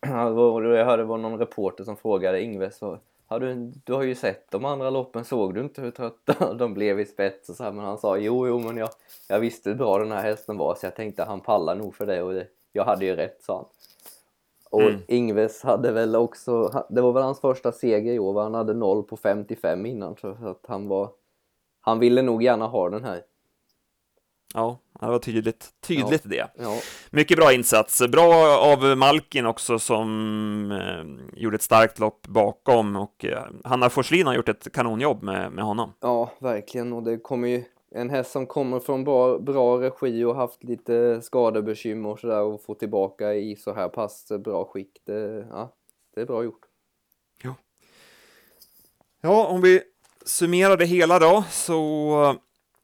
Jag 0.00 0.84
hörde 0.84 1.02
det 1.02 1.04
var 1.04 1.18
någon 1.18 1.38
reporter 1.38 1.84
som 1.84 1.96
frågade 1.96 2.42
Ingves 2.42 2.82
har 3.28 3.40
du, 3.40 3.72
du 3.84 3.92
har 3.92 4.02
ju 4.02 4.14
sett 4.14 4.50
de 4.50 4.64
andra 4.64 4.90
loppen, 4.90 5.24
såg 5.24 5.54
du 5.54 5.60
inte 5.60 5.82
hur 5.82 5.90
trötta 5.90 6.54
de 6.58 6.74
blev 6.74 7.00
i 7.00 7.06
spets? 7.06 7.48
Och 7.48 7.56
så 7.56 7.64
här, 7.64 7.72
men 7.72 7.84
han 7.84 7.98
sa 7.98 8.18
jo, 8.18 8.46
jo, 8.46 8.58
men 8.58 8.76
jag, 8.76 8.88
jag 9.28 9.40
visste 9.40 9.70
hur 9.70 9.76
bra 9.76 9.98
den 9.98 10.12
här 10.12 10.22
hästen 10.22 10.56
var 10.56 10.74
så 10.74 10.86
jag 10.86 10.96
tänkte 10.96 11.24
han 11.24 11.40
pallar 11.40 11.74
nog 11.74 11.94
för 11.94 12.06
det 12.06 12.22
och 12.22 12.32
det, 12.32 12.46
jag 12.72 12.84
hade 12.84 13.04
ju 13.04 13.16
rätt, 13.16 13.42
sa 13.42 13.56
han. 13.56 13.64
Och 14.70 14.82
mm. 14.82 15.00
Ingves 15.08 15.62
hade 15.62 15.92
väl 15.92 16.16
också, 16.16 16.84
det 16.88 17.00
var 17.00 17.12
väl 17.12 17.22
hans 17.22 17.40
första 17.40 17.72
seger 17.72 18.12
i 18.12 18.18
år, 18.18 18.42
han 18.42 18.54
hade 18.54 18.74
0 18.74 19.02
på 19.02 19.16
55 19.16 19.86
innan 19.86 20.16
så 20.16 20.28
att 20.28 20.64
han 20.68 20.88
var, 20.88 21.10
han 21.80 21.98
ville 21.98 22.22
nog 22.22 22.42
gärna 22.42 22.66
ha 22.66 22.90
den 22.90 23.04
här. 23.04 23.22
Ja, 24.56 24.78
det 25.00 25.06
var 25.06 25.18
tydligt, 25.18 25.70
tydligt 25.80 26.22
ja. 26.24 26.30
det. 26.30 26.62
Ja. 26.62 26.80
Mycket 27.10 27.36
bra 27.36 27.52
insats. 27.52 28.02
Bra 28.08 28.58
av 28.58 28.96
Malkin 28.96 29.46
också 29.46 29.78
som 29.78 30.70
eh, 30.70 31.40
gjorde 31.40 31.54
ett 31.54 31.62
starkt 31.62 31.98
lopp 31.98 32.26
bakom 32.26 32.96
och 32.96 33.24
eh, 33.24 33.42
Hanna 33.64 33.90
Forslin 33.90 34.26
har 34.26 34.34
gjort 34.34 34.48
ett 34.48 34.72
kanonjobb 34.72 35.22
med, 35.22 35.52
med 35.52 35.64
honom. 35.64 35.92
Ja, 36.00 36.30
verkligen 36.38 36.92
och 36.92 37.02
det 37.02 37.18
kommer 37.18 37.48
ju 37.48 37.64
en 37.90 38.10
häst 38.10 38.30
som 38.30 38.46
kommer 38.46 38.80
från 38.80 39.04
bra, 39.04 39.38
bra 39.38 39.80
regi 39.80 40.24
och 40.24 40.36
haft 40.36 40.64
lite 40.64 41.22
skadebekymmer 41.22 42.08
och 42.08 42.20
sådär 42.20 42.42
och 42.42 42.62
få 42.62 42.74
tillbaka 42.74 43.34
i 43.34 43.56
så 43.56 43.74
här 43.74 43.88
pass 43.88 44.32
bra 44.44 44.64
skick. 44.64 45.00
Det, 45.04 45.46
ja, 45.50 45.72
det 46.14 46.20
är 46.20 46.26
bra 46.26 46.44
gjort. 46.44 46.62
Ja. 47.42 47.54
Ja, 49.20 49.46
om 49.46 49.60
vi 49.60 49.82
summerar 50.24 50.76
det 50.76 50.84
hela 50.84 51.18
då, 51.18 51.44
så 51.50 52.36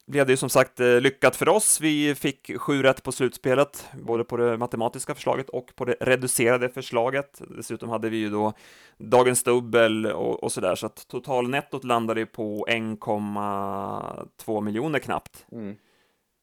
blev 0.05 0.25
det 0.25 0.33
ju 0.33 0.37
som 0.37 0.49
sagt 0.49 0.79
eh, 0.79 1.01
lyckat 1.01 1.35
för 1.35 1.49
oss. 1.49 1.81
Vi 1.81 2.15
fick 2.15 2.59
sju 2.59 2.83
rätt 2.83 3.03
på 3.03 3.11
slutspelet, 3.11 3.87
både 4.01 4.23
på 4.23 4.37
det 4.37 4.57
matematiska 4.57 5.15
förslaget 5.15 5.49
och 5.49 5.75
på 5.75 5.85
det 5.85 5.95
reducerade 5.99 6.69
förslaget. 6.69 7.41
Dessutom 7.57 7.89
hade 7.89 8.09
vi 8.09 8.17
ju 8.17 8.29
då 8.29 8.53
dagens 8.97 9.43
dubbel 9.43 10.05
och, 10.05 10.43
och 10.43 10.51
sådär, 10.51 10.75
så 10.75 10.85
att 10.85 11.07
totalnettot 11.07 11.83
landade 11.83 12.25
på 12.25 12.65
1,2 12.69 14.61
miljoner 14.61 14.99
knappt. 14.99 15.45
Mm. 15.51 15.75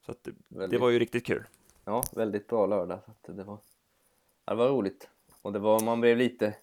Så 0.06 0.12
att 0.12 0.28
det, 0.48 0.66
det, 0.66 0.78
var 0.78 0.90
ju 0.90 0.98
riktigt 0.98 1.26
kul. 1.26 1.44
Ja, 1.84 2.04
väldigt 2.12 2.46
bra 2.46 2.66
lördag. 2.66 2.98
Så 3.26 3.32
det, 3.32 3.44
var, 3.44 3.58
det 4.44 4.54
var 4.54 4.68
roligt. 4.68 5.08
Och 5.42 5.52
det 5.52 5.58
var, 5.58 5.80
man 5.80 6.00
blev 6.00 6.16
lite, 6.16 6.54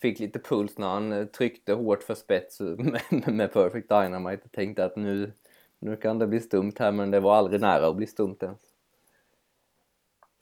fick 0.00 0.18
lite 0.18 0.38
puls 0.38 0.78
när 0.78 0.88
han 0.88 1.12
eh, 1.12 1.24
tryckte 1.24 1.72
hårt 1.72 2.02
för 2.02 2.14
spets 2.14 2.60
med, 2.78 3.02
med 3.34 3.52
Perfect 3.52 3.88
Dynamite 3.88 4.42
och 4.44 4.52
tänkte 4.52 4.84
att 4.84 4.96
nu 4.96 5.32
nu 5.78 5.96
kan 5.96 6.18
det 6.18 6.26
bli 6.26 6.40
stumt 6.40 6.72
här, 6.78 6.92
men 6.92 7.10
det 7.10 7.20
var 7.20 7.36
aldrig 7.36 7.60
nära 7.60 7.86
att 7.86 7.96
bli 7.96 8.06
stumt 8.06 8.36
ens. 8.40 8.60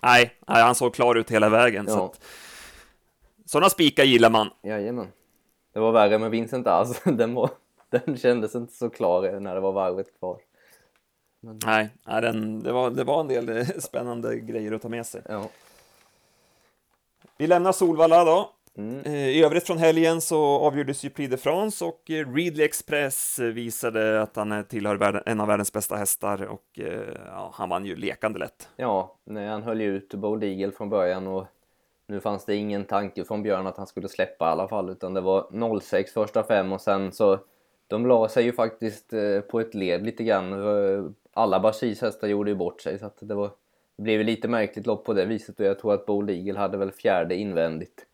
Nej, 0.03 0.39
nej 0.47 0.63
han 0.63 0.75
såg 0.75 0.95
klar 0.95 1.15
ut 1.15 1.31
hela 1.31 1.49
vägen. 1.49 1.85
Ja. 1.89 1.95
Så 1.95 2.05
att, 2.05 2.25
sådana 3.45 3.71
spikar 3.71 4.05
gillar 4.05 4.31
man. 4.31 4.51
Jajamän. 4.63 5.09
Det 5.73 5.81
var 5.81 5.93
värre 5.93 6.19
med 6.19 6.31
Vincent 6.31 6.67
As. 6.67 7.03
Den, 7.05 7.35
var, 7.35 7.51
den 7.91 8.17
kändes 8.17 8.55
inte 8.55 8.73
så 8.73 8.91
klar 8.91 9.41
när 9.41 9.55
det 9.55 9.61
var 9.61 9.73
varvet 9.73 10.19
kvar. 10.19 10.39
Men... 11.41 11.59
Nej, 11.67 11.91
nej 12.07 12.23
den, 12.23 12.63
det, 12.63 12.73
var, 12.73 12.91
det 12.91 13.05
var 13.05 13.21
en 13.21 13.29
del 13.29 13.49
eh, 13.49 13.67
spännande 13.67 14.39
grejer 14.39 14.73
att 14.73 14.83
ta 14.83 14.89
med 14.89 15.07
sig. 15.07 15.23
Ja. 15.29 15.49
Vi 17.37 17.47
lämnar 17.47 17.73
Solvalla 17.73 18.25
då 18.25 18.51
Mm. 18.79 19.03
Eh, 19.05 19.29
I 19.29 19.45
övrigt 19.45 19.67
från 19.67 19.79
helgen 19.79 20.21
så 20.21 20.45
avgjordes 20.45 21.05
ju 21.05 21.11
Prix 21.11 21.31
de 21.31 21.37
France 21.37 21.85
och 21.85 22.11
eh, 22.11 22.35
Readly 22.35 22.65
Express 22.65 23.39
visade 23.39 24.23
att 24.23 24.37
han 24.37 24.65
tillhör 24.65 25.23
en 25.27 25.41
av 25.41 25.49
världens 25.49 25.73
bästa 25.73 25.97
hästar 25.97 26.43
och 26.43 26.79
eh, 26.79 27.17
ja, 27.27 27.51
han 27.55 27.69
vann 27.69 27.87
ju 27.87 27.97
lekande 27.97 28.39
lätt. 28.39 28.69
Ja, 28.77 29.17
nej, 29.25 29.49
han 29.49 29.63
höll 29.63 29.81
ju 29.81 29.97
ut 29.97 30.15
Bold 30.15 30.45
Eagle 30.45 30.73
från 30.73 30.91
början 30.91 31.27
och 31.27 31.47
nu 32.07 32.21
fanns 32.21 32.45
det 32.45 32.55
ingen 32.55 32.85
tanke 32.85 33.25
från 33.25 33.43
Björn 33.43 33.67
att 33.67 33.77
han 33.77 33.87
skulle 33.87 34.09
släppa 34.09 34.49
i 34.49 34.49
alla 34.49 34.69
fall 34.69 34.91
utan 34.91 35.15
det 35.15 35.21
var 35.21 35.81
06 35.81 36.13
första 36.13 36.43
fem 36.43 36.73
och 36.73 36.81
sen 36.81 37.13
så 37.13 37.39
de 37.87 38.07
la 38.07 38.29
sig 38.29 38.45
ju 38.45 38.53
faktiskt 38.53 39.11
på 39.51 39.61
ett 39.61 39.75
led 39.75 40.05
lite 40.05 40.25
grann. 40.25 41.15
Alla 41.33 41.61
Bashis 41.61 42.01
hästar 42.01 42.29
gjorde 42.29 42.51
ju 42.51 42.57
bort 42.57 42.81
sig 42.81 42.99
så 42.99 43.07
att 43.07 43.19
det 43.21 43.35
var 43.35 43.51
det 43.97 44.03
blev 44.03 44.25
lite 44.25 44.49
märkligt 44.49 44.87
lopp 44.87 45.05
på 45.05 45.13
det 45.13 45.25
viset 45.25 45.61
och 45.61 45.67
jag 45.67 45.79
tror 45.79 45.95
att 45.95 46.07
Bold 46.07 46.31
Eagle 46.31 46.59
hade 46.59 46.77
väl 46.77 46.91
fjärde 46.91 47.35
invändigt 47.35 48.07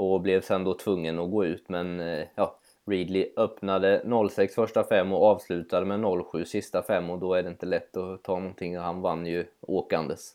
och 0.00 0.20
blev 0.20 0.40
sen 0.40 0.64
då 0.64 0.74
tvungen 0.74 1.18
att 1.18 1.30
gå 1.30 1.44
ut 1.44 1.68
men 1.68 2.00
eh, 2.00 2.26
ja, 2.34 2.58
Readley 2.84 3.32
öppnade 3.36 4.02
06 4.30 4.54
första 4.54 4.84
fem 4.84 5.12
och 5.12 5.24
avslutade 5.24 5.86
med 5.86 6.24
07 6.32 6.44
sista 6.44 6.82
fem 6.82 7.10
och 7.10 7.18
då 7.18 7.34
är 7.34 7.42
det 7.42 7.48
inte 7.48 7.66
lätt 7.66 7.96
att 7.96 8.22
ta 8.22 8.38
någonting 8.38 8.78
och 8.78 8.84
han 8.84 9.00
vann 9.00 9.26
ju 9.26 9.46
åkandes. 9.60 10.34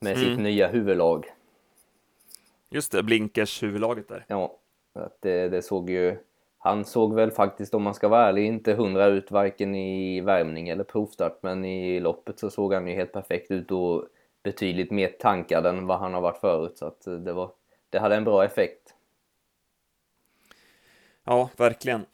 Med 0.00 0.16
mm. 0.16 0.24
sitt 0.24 0.38
nya 0.38 0.68
huvudlag. 0.68 1.26
Just 2.70 2.92
det, 2.92 3.02
Blinkers 3.02 3.62
huvudlaget 3.62 4.08
där. 4.08 4.24
Ja, 4.28 4.56
det, 5.20 5.48
det 5.48 5.62
såg 5.62 5.90
ju... 5.90 6.18
Han 6.58 6.84
såg 6.84 7.14
väl 7.14 7.30
faktiskt, 7.30 7.74
om 7.74 7.82
man 7.82 7.94
ska 7.94 8.08
vara 8.08 8.26
ärlig, 8.26 8.46
inte 8.46 8.74
hundra 8.74 9.06
ut 9.06 9.30
varken 9.30 9.74
i 9.74 10.20
värmning 10.20 10.68
eller 10.68 10.84
provstart 10.84 11.38
men 11.42 11.64
i 11.64 12.00
loppet 12.00 12.38
så 12.38 12.50
såg 12.50 12.74
han 12.74 12.88
ju 12.88 12.94
helt 12.94 13.12
perfekt 13.12 13.50
ut 13.50 13.70
och 13.70 14.04
betydligt 14.42 14.90
mer 14.90 15.08
tankad 15.08 15.66
än 15.66 15.86
vad 15.86 15.98
han 15.98 16.14
har 16.14 16.20
varit 16.20 16.38
förut 16.38 16.78
så 16.78 16.86
att 16.86 17.00
det 17.24 17.32
var 17.32 17.50
det 17.90 17.98
hade 17.98 18.16
en 18.16 18.24
bra 18.24 18.44
effekt. 18.44 18.94
Ja, 21.24 21.50
verkligen. 21.56 22.06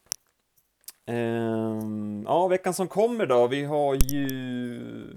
Ehm, 1.06 2.24
ja, 2.26 2.46
veckan 2.46 2.74
som 2.74 2.88
kommer 2.88 3.26
då. 3.26 3.46
Vi 3.46 3.64
har 3.64 3.94
ju 3.94 4.28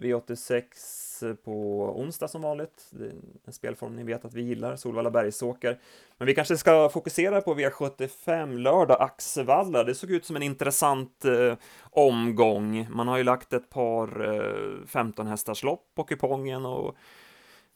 V86 0.01 1.35
på 1.35 1.81
onsdag 1.99 2.27
som 2.27 2.41
vanligt. 2.41 2.87
Det 2.91 3.05
är 3.05 3.13
en 3.45 3.53
spelform 3.53 3.95
ni 3.95 4.03
vet 4.03 4.25
att 4.25 4.33
vi 4.33 4.41
gillar, 4.41 4.75
Solvalla 4.75 5.11
Bergsåker. 5.11 5.79
Men 6.17 6.25
vi 6.25 6.35
kanske 6.35 6.57
ska 6.57 6.89
fokusera 6.89 7.41
på 7.41 7.55
V75 7.55 8.57
lördag, 8.57 9.01
Axevalla. 9.01 9.83
Det 9.83 9.95
såg 9.95 10.11
ut 10.11 10.25
som 10.25 10.35
en 10.35 10.43
intressant 10.43 11.25
eh, 11.25 11.53
omgång. 11.81 12.87
Man 12.91 13.07
har 13.07 13.17
ju 13.17 13.23
lagt 13.23 13.53
ett 13.53 13.69
par 13.69 14.33
eh, 14.33 14.85
15 14.87 15.27
hästars 15.27 15.63
lopp 15.63 15.91
på 15.95 16.03
kupongen 16.03 16.65
och 16.65 16.95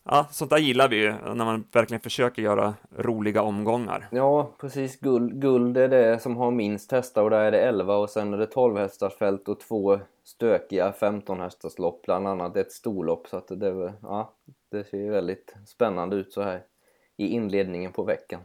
Ja, 0.03 0.27
sånt 0.31 0.51
där 0.51 0.57
gillar 0.57 0.89
vi 0.89 0.95
ju, 0.95 1.11
när 1.11 1.45
man 1.45 1.63
verkligen 1.71 2.01
försöker 2.01 2.41
göra 2.41 2.73
roliga 2.97 3.41
omgångar. 3.41 4.07
Ja, 4.11 4.51
precis. 4.59 4.99
Guld, 4.99 5.41
guld 5.41 5.77
är 5.77 5.87
det 5.87 6.19
som 6.19 6.37
har 6.37 6.51
minst 6.51 6.91
hästar 6.91 7.23
och 7.23 7.29
där 7.29 7.39
är 7.39 7.51
det 7.51 7.61
11 7.61 7.95
och 7.95 8.09
sen 8.09 8.33
är 8.33 8.37
det 8.37 8.45
12 8.45 8.77
hästars 8.77 9.13
fält 9.13 9.47
och 9.47 9.59
två 9.59 9.99
stökiga 10.23 10.91
15 10.91 11.39
hästars 11.39 11.79
lopp, 11.79 12.01
bland 12.05 12.27
annat 12.27 12.57
ett 12.57 12.71
storlopp. 12.71 13.27
Så 13.27 13.37
att 13.37 13.47
det, 13.47 13.93
ja, 14.01 14.33
det 14.71 14.83
ser 14.83 14.97
ju 14.97 15.11
väldigt 15.11 15.55
spännande 15.65 16.15
ut 16.15 16.33
så 16.33 16.41
här 16.41 16.63
i 17.17 17.27
inledningen 17.27 17.91
på 17.91 18.03
veckan. 18.03 18.41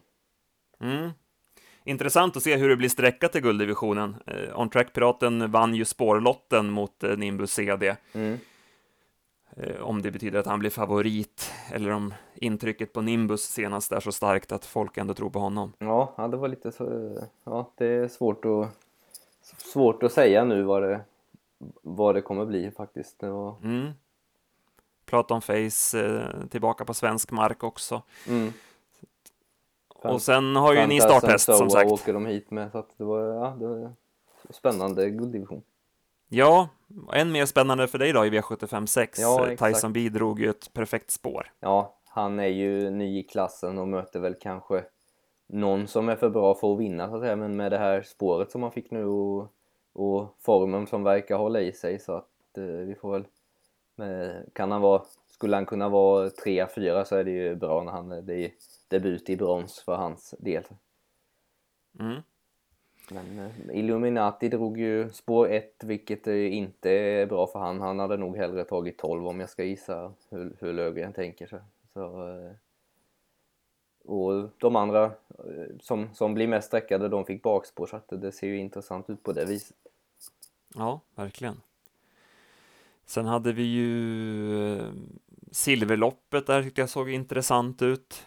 Mm. 0.81 1.11
Intressant 1.85 2.37
att 2.37 2.43
se 2.43 2.57
hur 2.57 2.69
det 2.69 2.77
blir 2.77 2.89
sträckat 2.89 3.37
i 3.37 3.41
gulddivisionen. 3.41 4.17
Eh, 4.27 4.61
On 4.61 4.71
Track 4.71 4.93
Piraten 4.93 5.51
vann 5.51 5.75
ju 5.75 5.85
spårlotten 5.85 6.71
mot 6.71 7.05
eh, 7.05 7.17
Nimbus 7.17 7.53
CD. 7.53 7.97
Mm. 8.13 8.39
Eh, 9.57 9.81
om 9.81 10.03
det 10.03 10.11
betyder 10.11 10.39
att 10.39 10.47
han 10.47 10.59
blir 10.59 10.71
favorit 10.71 11.53
eller 11.73 11.91
om 11.91 12.15
intrycket 12.35 12.93
på 12.93 13.01
Nimbus 13.01 13.43
senast 13.43 13.93
är 13.93 14.01
så 14.01 14.13
starkt 14.13 14.53
att 14.53 14.65
folk 14.65 14.97
ändå 14.97 15.15
tror 15.15 15.31
på 15.31 15.39
honom. 15.39 15.73
Ja, 15.79 16.15
ja 16.17 16.29
det 16.29 16.37
var 16.37 16.49
lite 16.49 16.73
så. 16.73 17.17
Ja, 17.45 17.71
det 17.75 17.87
är 17.87 18.09
svårt 18.09 18.45
att 18.45 18.87
svårt 19.43 20.03
att 20.03 20.13
säga 20.13 20.45
nu 20.45 20.63
vad 20.63 20.83
det 20.83 21.01
vad 21.83 22.15
det 22.15 22.23
kommer 22.23 22.47
bli 22.47 22.71
faktiskt. 22.71 23.19
Det 23.19 23.31
var... 23.31 23.57
mm. 23.63 23.93
Platon 25.07 25.43
Face 25.43 26.01
eh, 26.05 26.47
tillbaka 26.51 26.85
på 26.85 26.95
svensk 26.95 27.31
mark 27.31 27.65
också. 27.65 28.03
Mm. 28.29 28.53
Och 29.89 30.23
sen 30.23 30.57
har 30.57 30.75
ju 30.75 30.87
ni 30.87 31.01
starthäst 31.01 31.45
som 31.57 31.71
sagt. 31.71 31.91
åker 31.91 32.13
de 32.13 32.27
hit 32.27 32.51
med 32.51 32.73
så 32.73 32.79
att 32.79 32.91
det 32.97 33.05
var, 33.05 33.21
ja, 33.21 33.57
det 33.59 33.67
var 33.67 33.93
spännande 34.51 35.11
gulddivision. 35.11 35.63
Ja, 36.29 36.69
än 37.13 37.33
mer 37.33 37.47
spännande 37.47 37.89
för 37.89 37.99
dig 37.99 38.13
då 38.13 38.27
i 38.27 38.31
V75 38.31 38.87
6. 38.87 39.19
Ja, 39.19 39.57
Tyson 39.57 39.93
B 39.93 40.09
drog 40.09 40.41
ju 40.41 40.51
ett 40.51 40.73
perfekt 40.73 41.11
spår. 41.11 41.53
Ja, 41.61 41.99
han 42.09 42.39
är 42.39 42.47
ju 42.47 42.91
ny 42.91 43.19
i 43.19 43.23
klassen 43.23 43.79
och 43.79 43.89
möter 43.89 44.21
väl 44.21 44.35
kanske 44.41 44.85
någon 45.47 45.87
som 45.87 46.09
är 46.09 46.17
för 46.17 46.31
bra 46.31 46.55
för 46.55 46.73
att 46.73 46.81
vinna 46.81 47.09
så 47.09 47.17
att 47.17 47.23
säga. 47.23 47.37
Men 47.37 47.57
med 47.57 47.73
det 47.73 47.79
här 47.79 48.03
spåret 48.03 48.51
som 48.51 48.63
han 48.63 48.73
fick 48.73 48.91
nu 48.91 49.05
och, 49.05 49.53
och 49.93 50.37
formen 50.41 50.87
som 50.87 51.03
verkar 51.03 51.37
hålla 51.37 51.61
i 51.61 51.73
sig 51.73 51.99
så 51.99 52.13
att 52.13 52.59
eh, 52.59 52.65
vi 52.65 52.95
får 52.95 53.13
väl 53.13 53.25
med, 53.95 54.51
kan 54.53 54.71
han 54.71 54.81
vara, 54.81 55.03
skulle 55.27 55.57
han 55.57 55.67
kunna 55.67 55.89
vara 55.89 56.29
3-4 56.29 57.05
så 57.05 57.17
är 57.17 57.25
det 57.25 57.31
ju 57.31 57.55
bra 57.55 57.83
när 57.83 57.93
han, 57.93 58.09
det 58.09 58.35
är 58.35 58.51
debut 58.89 59.31
i 59.31 59.37
brons 59.37 59.81
för 59.81 59.97
hans 59.97 60.35
del. 60.39 60.65
Mm. 62.01 62.23
Men 63.11 63.39
eh, 63.39 63.79
Illuminati 63.79 64.49
drog 64.49 64.79
ju 64.79 65.11
spår 65.11 65.49
1 65.49 65.85
vilket 65.85 66.27
eh, 66.27 66.55
inte 66.55 66.91
är 66.91 67.27
bra 67.27 67.47
för 67.47 67.59
han. 67.59 67.81
Han 67.81 67.99
hade 67.99 68.17
nog 68.17 68.37
hellre 68.37 68.65
tagit 68.65 68.99
12 68.99 69.27
om 69.27 69.41
jag 69.41 69.51
ska 69.51 69.65
gissa 69.65 70.13
hur, 70.31 70.57
hur 70.61 70.73
Löfgren 70.73 71.13
tänker 71.13 71.47
sig. 71.47 71.61
Så, 71.93 72.29
eh, 72.29 72.51
och 74.05 74.51
de 74.59 74.77
andra 74.77 75.11
som, 75.81 76.09
som 76.15 76.35
blir 76.35 76.49
mest 76.49 76.69
sträckade 76.69 77.09
de 77.09 77.25
fick 77.25 77.43
bakspår 77.43 77.87
så 77.87 77.97
att 77.97 78.09
det 78.09 78.33
ser 78.33 78.47
ju 78.47 78.59
intressant 78.59 79.11
ut 79.11 79.23
på 79.23 79.33
det 79.33 79.45
viset. 79.45 79.77
Ja, 80.75 81.01
verkligen. 81.15 81.61
Sen 83.07 83.27
hade 83.27 83.53
vi 83.53 83.63
ju 83.63 84.93
Silverloppet 85.51 86.47
där 86.47 86.63
tyckte 86.63 86.81
jag 86.81 86.89
såg 86.89 87.11
intressant 87.11 87.83
ut. 87.83 88.27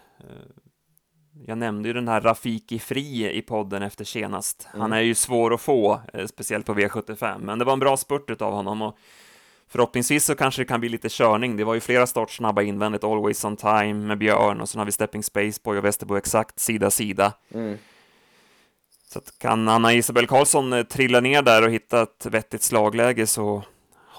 Jag 1.46 1.58
nämnde 1.58 1.88
ju 1.88 1.92
den 1.92 2.08
här 2.08 2.20
Rafiki 2.20 2.78
Fri 2.78 3.36
i 3.38 3.42
podden 3.42 3.82
efter 3.82 4.04
senast. 4.04 4.68
Mm. 4.70 4.80
Han 4.80 4.92
är 4.92 5.00
ju 5.00 5.14
svår 5.14 5.54
att 5.54 5.60
få, 5.60 6.00
eh, 6.12 6.26
speciellt 6.26 6.66
på 6.66 6.74
V75, 6.74 7.38
men 7.40 7.58
det 7.58 7.64
var 7.64 7.72
en 7.72 7.78
bra 7.78 7.96
spurt 7.96 8.42
av 8.42 8.52
honom 8.52 8.82
och 8.82 8.98
förhoppningsvis 9.68 10.24
så 10.24 10.34
kanske 10.34 10.60
det 10.62 10.66
kan 10.66 10.80
bli 10.80 10.88
lite 10.88 11.08
körning. 11.10 11.56
Det 11.56 11.64
var 11.64 11.74
ju 11.74 11.80
flera 11.80 12.06
startsnabba 12.06 12.62
invändigt, 12.62 13.04
Always 13.04 13.44
on 13.44 13.56
time 13.56 13.94
med 13.94 14.18
Björn 14.18 14.60
och 14.60 14.68
sen 14.68 14.78
har 14.78 14.86
vi 14.86 14.92
Stepping 14.92 15.22
Space 15.22 15.60
Boy 15.64 15.78
och 15.78 15.84
Västerbo 15.84 16.16
exakt 16.16 16.58
sida 16.58 16.90
sida. 16.90 17.32
Mm. 17.54 17.78
Så 19.12 19.18
att 19.18 19.38
kan 19.38 19.68
Anna 19.68 19.92
Isabel 19.92 20.26
Karlsson 20.26 20.72
eh, 20.72 20.82
trilla 20.82 21.20
ner 21.20 21.42
där 21.42 21.64
och 21.64 21.70
hitta 21.70 22.02
ett 22.02 22.26
vettigt 22.26 22.62
slagläge 22.62 23.26
så 23.26 23.62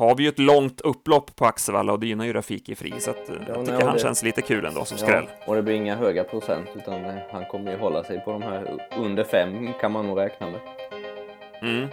har 0.01 0.15
vi 0.15 0.23
ju 0.23 0.29
ett 0.29 0.39
långt 0.39 0.81
upplopp 0.81 1.35
på 1.35 1.45
Axevalla 1.45 1.93
och 1.93 1.99
det 1.99 2.07
gynnar 2.07 2.25
ju 2.25 2.33
Rafiki 2.33 2.75
Fri, 2.75 2.93
så 2.99 3.11
att, 3.11 3.17
ja, 3.27 3.33
jag 3.47 3.65
tycker 3.65 3.85
han 3.85 3.93
det... 3.93 4.01
känns 4.01 4.23
lite 4.23 4.41
kul 4.41 4.65
ändå 4.65 4.85
som 4.85 4.97
skräll. 4.97 5.23
Ja, 5.27 5.33
och 5.45 5.55
det 5.55 5.61
blir 5.61 5.75
inga 5.75 5.95
höga 5.95 6.23
procent, 6.23 6.67
utan 6.75 7.05
eh, 7.05 7.15
han 7.31 7.45
kommer 7.45 7.71
ju 7.71 7.77
hålla 7.77 8.03
sig 8.03 8.19
på 8.19 8.31
de 8.31 8.41
här 8.41 8.87
under 8.97 9.23
fem 9.23 9.69
kan 9.81 9.91
man 9.91 10.07
nog 10.07 10.19
räkna 10.19 10.49
med. 10.49 10.59
Mm. 11.61 11.87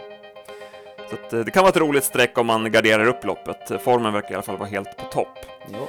Så 1.10 1.14
att, 1.14 1.32
eh, 1.32 1.40
det 1.40 1.50
kan 1.50 1.62
vara 1.62 1.70
ett 1.70 1.76
roligt 1.76 2.04
streck 2.04 2.38
om 2.38 2.46
man 2.46 2.72
garderar 2.72 3.06
upp 3.06 3.24
loppet. 3.24 3.82
Formen 3.82 4.12
verkar 4.12 4.30
i 4.30 4.34
alla 4.34 4.42
fall 4.42 4.56
vara 4.56 4.68
helt 4.68 4.96
på 4.96 5.04
topp. 5.04 5.38
Ja. 5.72 5.88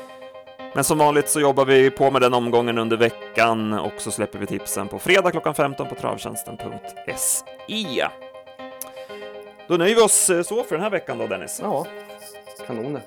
Men 0.73 0.83
som 0.83 0.97
vanligt 0.97 1.29
så 1.29 1.39
jobbar 1.39 1.65
vi 1.65 1.91
på 1.91 2.11
med 2.11 2.21
den 2.21 2.33
omgången 2.33 2.77
under 2.77 2.97
veckan 2.97 3.73
och 3.73 3.93
så 3.97 4.11
släpper 4.11 4.39
vi 4.39 4.45
tipsen 4.45 4.87
på 4.87 4.99
fredag 4.99 5.31
klockan 5.31 5.55
15 5.55 5.87
på 5.87 5.95
travtjänsten.se. 5.95 8.07
Då 9.69 9.77
nöjer 9.77 9.95
vi 9.95 10.01
oss 10.01 10.29
eh, 10.29 10.41
så 10.41 10.63
för 10.63 10.75
den 10.75 10.83
här 10.83 10.89
veckan 10.89 11.17
då, 11.17 11.27
Dennis. 11.27 11.59
ja, 11.63 11.85
kanon 12.67 12.93
det. 12.93 13.01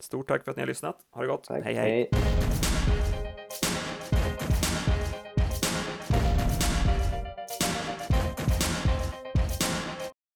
Stort 0.00 0.28
tack 0.28 0.44
för 0.44 0.50
att 0.50 0.56
ni 0.56 0.62
har 0.62 0.66
lyssnat. 0.66 0.96
Ha 1.10 1.22
det 1.22 1.28
gott. 1.28 1.44
Tack. 1.44 1.64
hej. 1.64 1.74
hej. 1.74 2.08
hej. 2.12 2.29